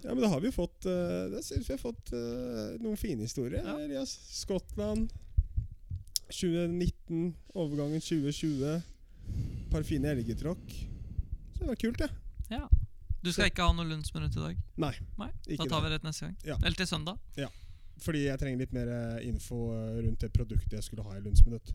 [0.03, 3.65] ja, men da har vi fått uh, vi har fått uh, noen fine historier.
[3.65, 3.79] Ja.
[3.81, 4.13] Elias.
[4.37, 5.09] Skottland
[6.29, 8.81] 2019, overgangen 2020.
[9.71, 10.71] Par fine elgetråkk.
[11.53, 12.09] Så det var kult, det.
[12.49, 12.65] Ja.
[13.25, 14.57] Du skal ikke ha noe lunsjminutt i dag?
[14.77, 14.91] Nei.
[15.17, 15.89] Nei, Ikke Da tar det.
[15.89, 16.35] vi det neste gang.
[16.45, 16.57] Ja.
[16.61, 17.17] Eller til søndag.
[17.39, 17.47] Ja.
[18.05, 21.23] Fordi jeg trenger litt mer eh, info eh, rundt det produktet jeg skulle ha i
[21.25, 21.71] lunsjminutt.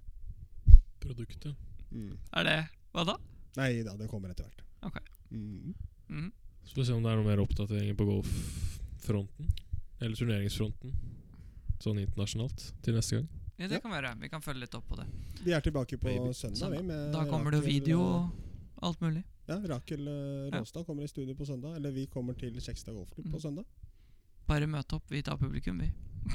[1.01, 1.57] Produktet.
[1.91, 2.13] Mm.
[2.39, 2.59] Er det
[2.93, 3.17] Hva da?
[3.57, 4.63] Nei da, det kommer etter hvert.
[4.87, 5.01] Ok.
[5.31, 5.75] Mm.
[6.11, 6.29] Mm.
[6.65, 9.51] Så får vi se om det er noe mer oppdateringer på golffronten.
[10.01, 10.95] Eller turneringsfronten.
[11.81, 13.29] sånn internasjonalt til neste gang.
[13.61, 13.81] Ja, det Ja.
[13.85, 14.09] kan vi.
[14.25, 15.07] Vi kan følge litt opp på det.
[15.45, 16.33] Vi er tilbake på Baby.
[16.33, 16.71] søndag.
[16.73, 18.29] vi, med Da kommer det jo video eh,
[18.81, 19.23] og alt mulig.
[19.49, 20.07] Ja, Rakel
[20.55, 20.85] Råstad Ja.
[20.85, 21.77] Kommer i studio på søndag.
[21.77, 23.41] Eller vi kommer til Kjekstad golfklubb på Mm.
[23.41, 23.65] søndag.
[24.49, 25.91] Bare møte opp, vi tar publikum, vi.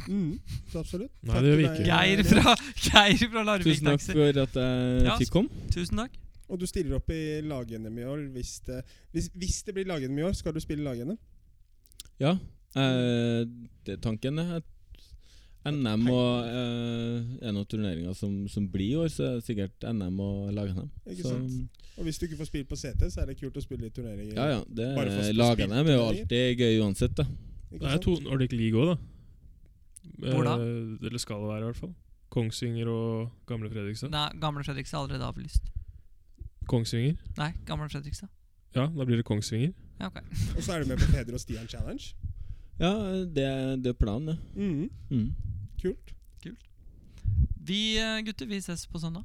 [0.08, 0.40] Mm,
[0.76, 1.12] absolutt.
[1.24, 1.86] Nei, det gjør vi ikke.
[1.86, 5.50] Geir fra, Geir fra Larvik Tusen takk for at jeg fikk komme.
[5.72, 6.12] Tusen takk.
[6.50, 8.30] Og du stiller opp i lag-NM i år.
[8.34, 11.18] Hvis det, hvis, hvis det blir lag-NM i år, skal du spille lag-NM?
[12.20, 12.32] Ja,
[12.76, 13.46] eh,
[13.86, 14.40] det er tanken.
[14.40, 14.64] er at
[15.66, 19.88] NM og eh, er noen turneringer som, som blir i år, så er det sikkert
[19.90, 20.90] NM og lag-NM.
[21.10, 21.82] Ikke Så, sant?
[21.98, 23.94] Og hvis du ikke får spilt på CT, så er det kult å spille i
[23.96, 24.36] turneringer.
[24.36, 24.62] ja, ja.
[24.68, 27.26] Det lag-NM er jo alltid gøy uansett, da.
[27.72, 28.04] Ikke Det er sant?
[28.04, 30.32] to Nordic League òg, da.
[30.32, 30.58] Hvor da?
[30.62, 31.96] Eh, eller skal det være, i hvert fall.
[32.36, 34.12] Kongsvinger og Gamle Fredrikstad.
[34.12, 35.64] Nei, Gamle Fredrikstad er allerede avlyst.
[36.68, 37.16] Kongsvinger?
[37.38, 38.30] Nei, Gamle Fredrikstad.
[38.76, 39.72] Ja, da blir det Kongsvinger.
[40.02, 40.18] Ja, ok.
[40.58, 42.12] Og så er du med på Peder og Stian Challenge.
[42.80, 42.92] Ja,
[43.24, 43.46] det,
[43.86, 44.38] det er planen, det.
[44.56, 45.34] Mhm, Mm.
[45.82, 46.16] Kult.
[47.66, 49.24] Vi eh, gutter, vi ses på søndag.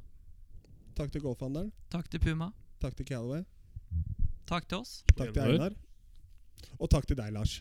[0.97, 1.69] Takk til golfhandelen.
[1.93, 2.47] Takk til Puma.
[2.81, 3.43] Takk til Calaway.
[4.49, 4.95] Takk til oss.
[5.13, 5.75] Takk til Einar.
[6.81, 7.59] Og takk til deg, Lars.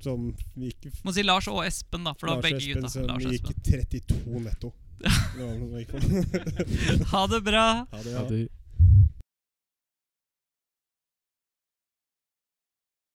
[0.00, 2.92] Som gikk Må si Lars og Espen, da, for det var begge gutta.
[3.08, 3.64] Lars og Espen.
[3.64, 4.72] 32 netto.
[5.00, 7.10] Det var noe som gikk på.
[7.14, 7.66] Ha det bra!
[7.88, 8.40] Ha det, Ja, ha det,